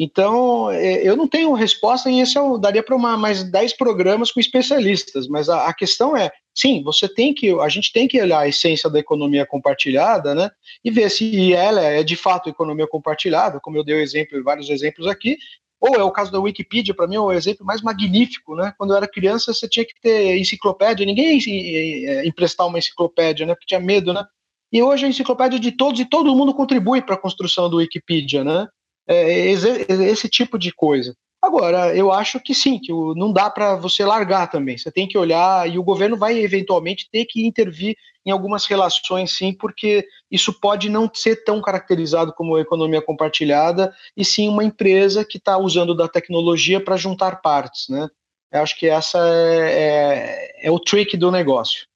[0.02, 4.39] Então, é, eu não tenho resposta, e esse eu daria para mais 10 programas com
[4.39, 8.39] especialistas, mas a, a, questão é, sim, você tem que, a gente tem que olhar
[8.39, 10.50] a essência da economia compartilhada, né,
[10.86, 14.70] e ver se ela é de fato economia compartilhada, como eu dei o exemplo, vários
[14.70, 15.38] exemplos aqui,
[15.82, 18.74] ou é o caso da Wikipedia, para mim é o exemplo mais magnífico, né?
[18.78, 23.54] Quando eu era criança, você tinha que ter enciclopédia, ninguém ia emprestar uma enciclopédia, né?
[23.54, 24.26] Porque tinha medo, né?
[24.74, 28.43] E hoje a enciclopédia de todos e todo mundo contribui para a construção do Wikipedia,
[28.43, 28.68] né?
[29.10, 31.16] É, esse tipo de coisa.
[31.41, 34.78] Agora, eu acho que sim, que não dá para você largar também.
[34.78, 37.95] Você tem que olhar e o governo vai eventualmente ter que intervir
[38.26, 44.26] em algumas relações, sim, porque isso pode não ser tão caracterizado como economia compartilhada e
[44.26, 48.10] sim uma empresa que está usando da tecnologia para juntar partes, né?
[48.51, 51.88] Eu acho que essa é, é, é o trick do negócio.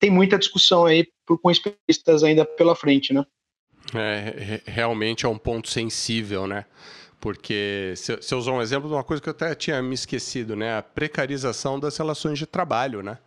[0.00, 1.06] Tem muita discussão aí
[1.42, 3.24] com especialistas ainda pela frente, né?
[3.94, 6.64] É, realmente é um ponto sensível, né?
[7.20, 7.94] Porque
[8.30, 10.78] eu usar um exemplo de uma coisa que eu até tinha me esquecido, né?
[10.78, 13.18] A precarização das relações de trabalho, né?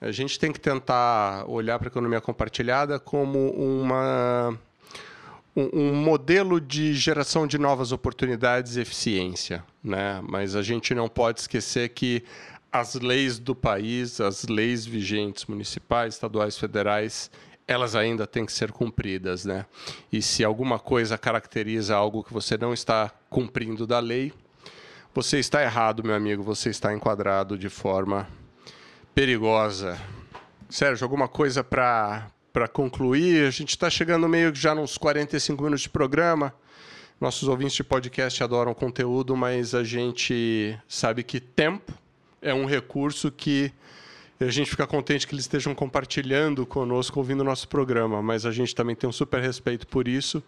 [0.00, 4.58] A gente tem que tentar olhar para a economia compartilhada como uma
[5.54, 10.20] um, um, modelo de geração de novas oportunidades e eficiência, né?
[10.28, 12.24] Mas a gente não pode esquecer que
[12.72, 17.30] as leis do país, as leis vigentes municipais, estaduais, federais,
[17.72, 19.66] elas ainda têm que ser cumpridas, né?
[20.12, 24.32] E se alguma coisa caracteriza algo que você não está cumprindo da lei,
[25.14, 28.28] você está errado, meu amigo, você está enquadrado de forma
[29.14, 30.00] perigosa.
[30.70, 35.62] Sérgio, alguma coisa para para concluir, a gente está chegando meio que já nos 45
[35.62, 36.54] minutos de programa.
[37.18, 41.94] Nossos ouvintes de podcast adoram conteúdo, mas a gente sabe que tempo
[42.42, 43.72] é um recurso que
[44.44, 48.50] a gente fica contente que eles estejam compartilhando conosco, ouvindo o nosso programa, mas a
[48.50, 50.42] gente também tem um super respeito por isso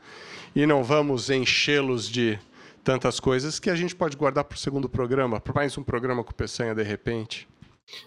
[0.55, 2.39] e não vamos enchê-los de
[2.83, 6.23] tantas coisas que a gente pode guardar para o segundo programa, para mais um programa
[6.23, 7.49] com o Peçanha de repente.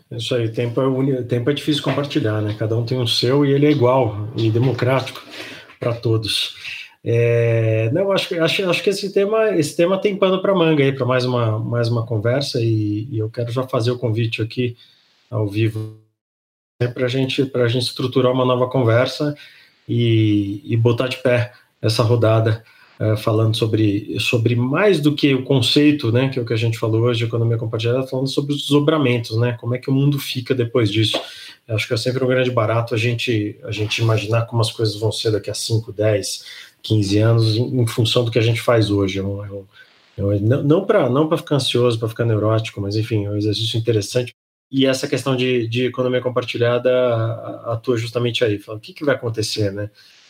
[0.10, 2.56] É isso aí, tempo é, tempo é difícil compartilhar, né?
[2.58, 5.22] Cada um tem o seu e ele é igual e democrático
[5.80, 6.56] para todos.
[7.04, 10.92] É, não, acho, acho, acho que esse tema, esse tema tem pano para manga aí
[10.92, 14.76] para mais uma, mais uma conversa e, e, eu quero já fazer o convite aqui
[15.30, 15.98] ao vivo
[16.94, 19.36] para a gente, a gente estruturar uma nova conversa
[19.90, 21.52] e, e botar de pé
[21.82, 22.64] essa rodada
[23.00, 26.58] uh, falando sobre, sobre mais do que o conceito, né, que é o que a
[26.58, 30.20] gente falou hoje, economia compartilhada, falando sobre os desdobramentos, né, como é que o mundo
[30.20, 31.20] fica depois disso.
[31.68, 34.72] Eu acho que é sempre um grande barato a gente, a gente imaginar como as
[34.72, 36.46] coisas vão ser daqui a 5, 10,
[36.84, 39.20] 15 anos, em, em função do que a gente faz hoje.
[39.20, 43.30] É é é não não para não ficar ansioso, para ficar neurótico, mas enfim, é
[43.30, 44.34] um exercício interessante
[44.72, 46.92] e essa questão de, de economia compartilhada
[47.66, 48.60] atua justamente aí.
[48.60, 49.90] Fala, o que, que vai acontecer, né?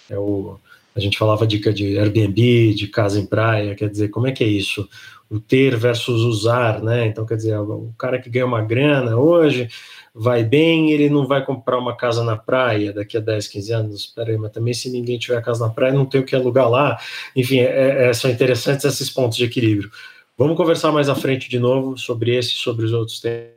[0.09, 0.59] É o,
[0.95, 4.43] a gente falava dica de Airbnb, de casa em praia, quer dizer, como é que
[4.43, 4.87] é isso?
[5.29, 7.05] O ter versus usar, né?
[7.05, 9.69] Então, quer dizer, o cara que ganha uma grana hoje
[10.13, 13.99] vai bem, ele não vai comprar uma casa na praia daqui a 10, 15 anos.
[14.01, 16.69] Espera aí, mas também se ninguém tiver casa na praia, não tem o que alugar
[16.69, 16.97] lá.
[17.35, 19.91] Enfim, é, é, são interessantes esses pontos de equilíbrio.
[20.37, 23.56] Vamos conversar mais à frente de novo sobre esse e sobre os outros temas.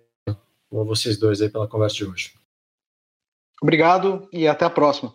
[0.71, 2.33] Com vocês dois aí pela conversa de hoje.
[3.61, 5.13] Obrigado e até a próxima.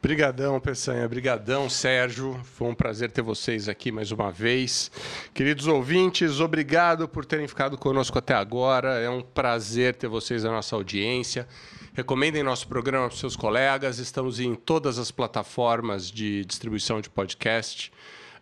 [0.00, 1.06] Brigadão, Peçanha.
[1.06, 2.40] Brigadão, Sérgio.
[2.42, 4.90] Foi um prazer ter vocês aqui mais uma vez.
[5.34, 8.98] Queridos ouvintes, obrigado por terem ficado conosco até agora.
[8.98, 11.46] É um prazer ter vocês na nossa audiência.
[11.92, 13.98] Recomendem nosso programa para seus colegas.
[13.98, 17.92] Estamos em todas as plataformas de distribuição de podcast.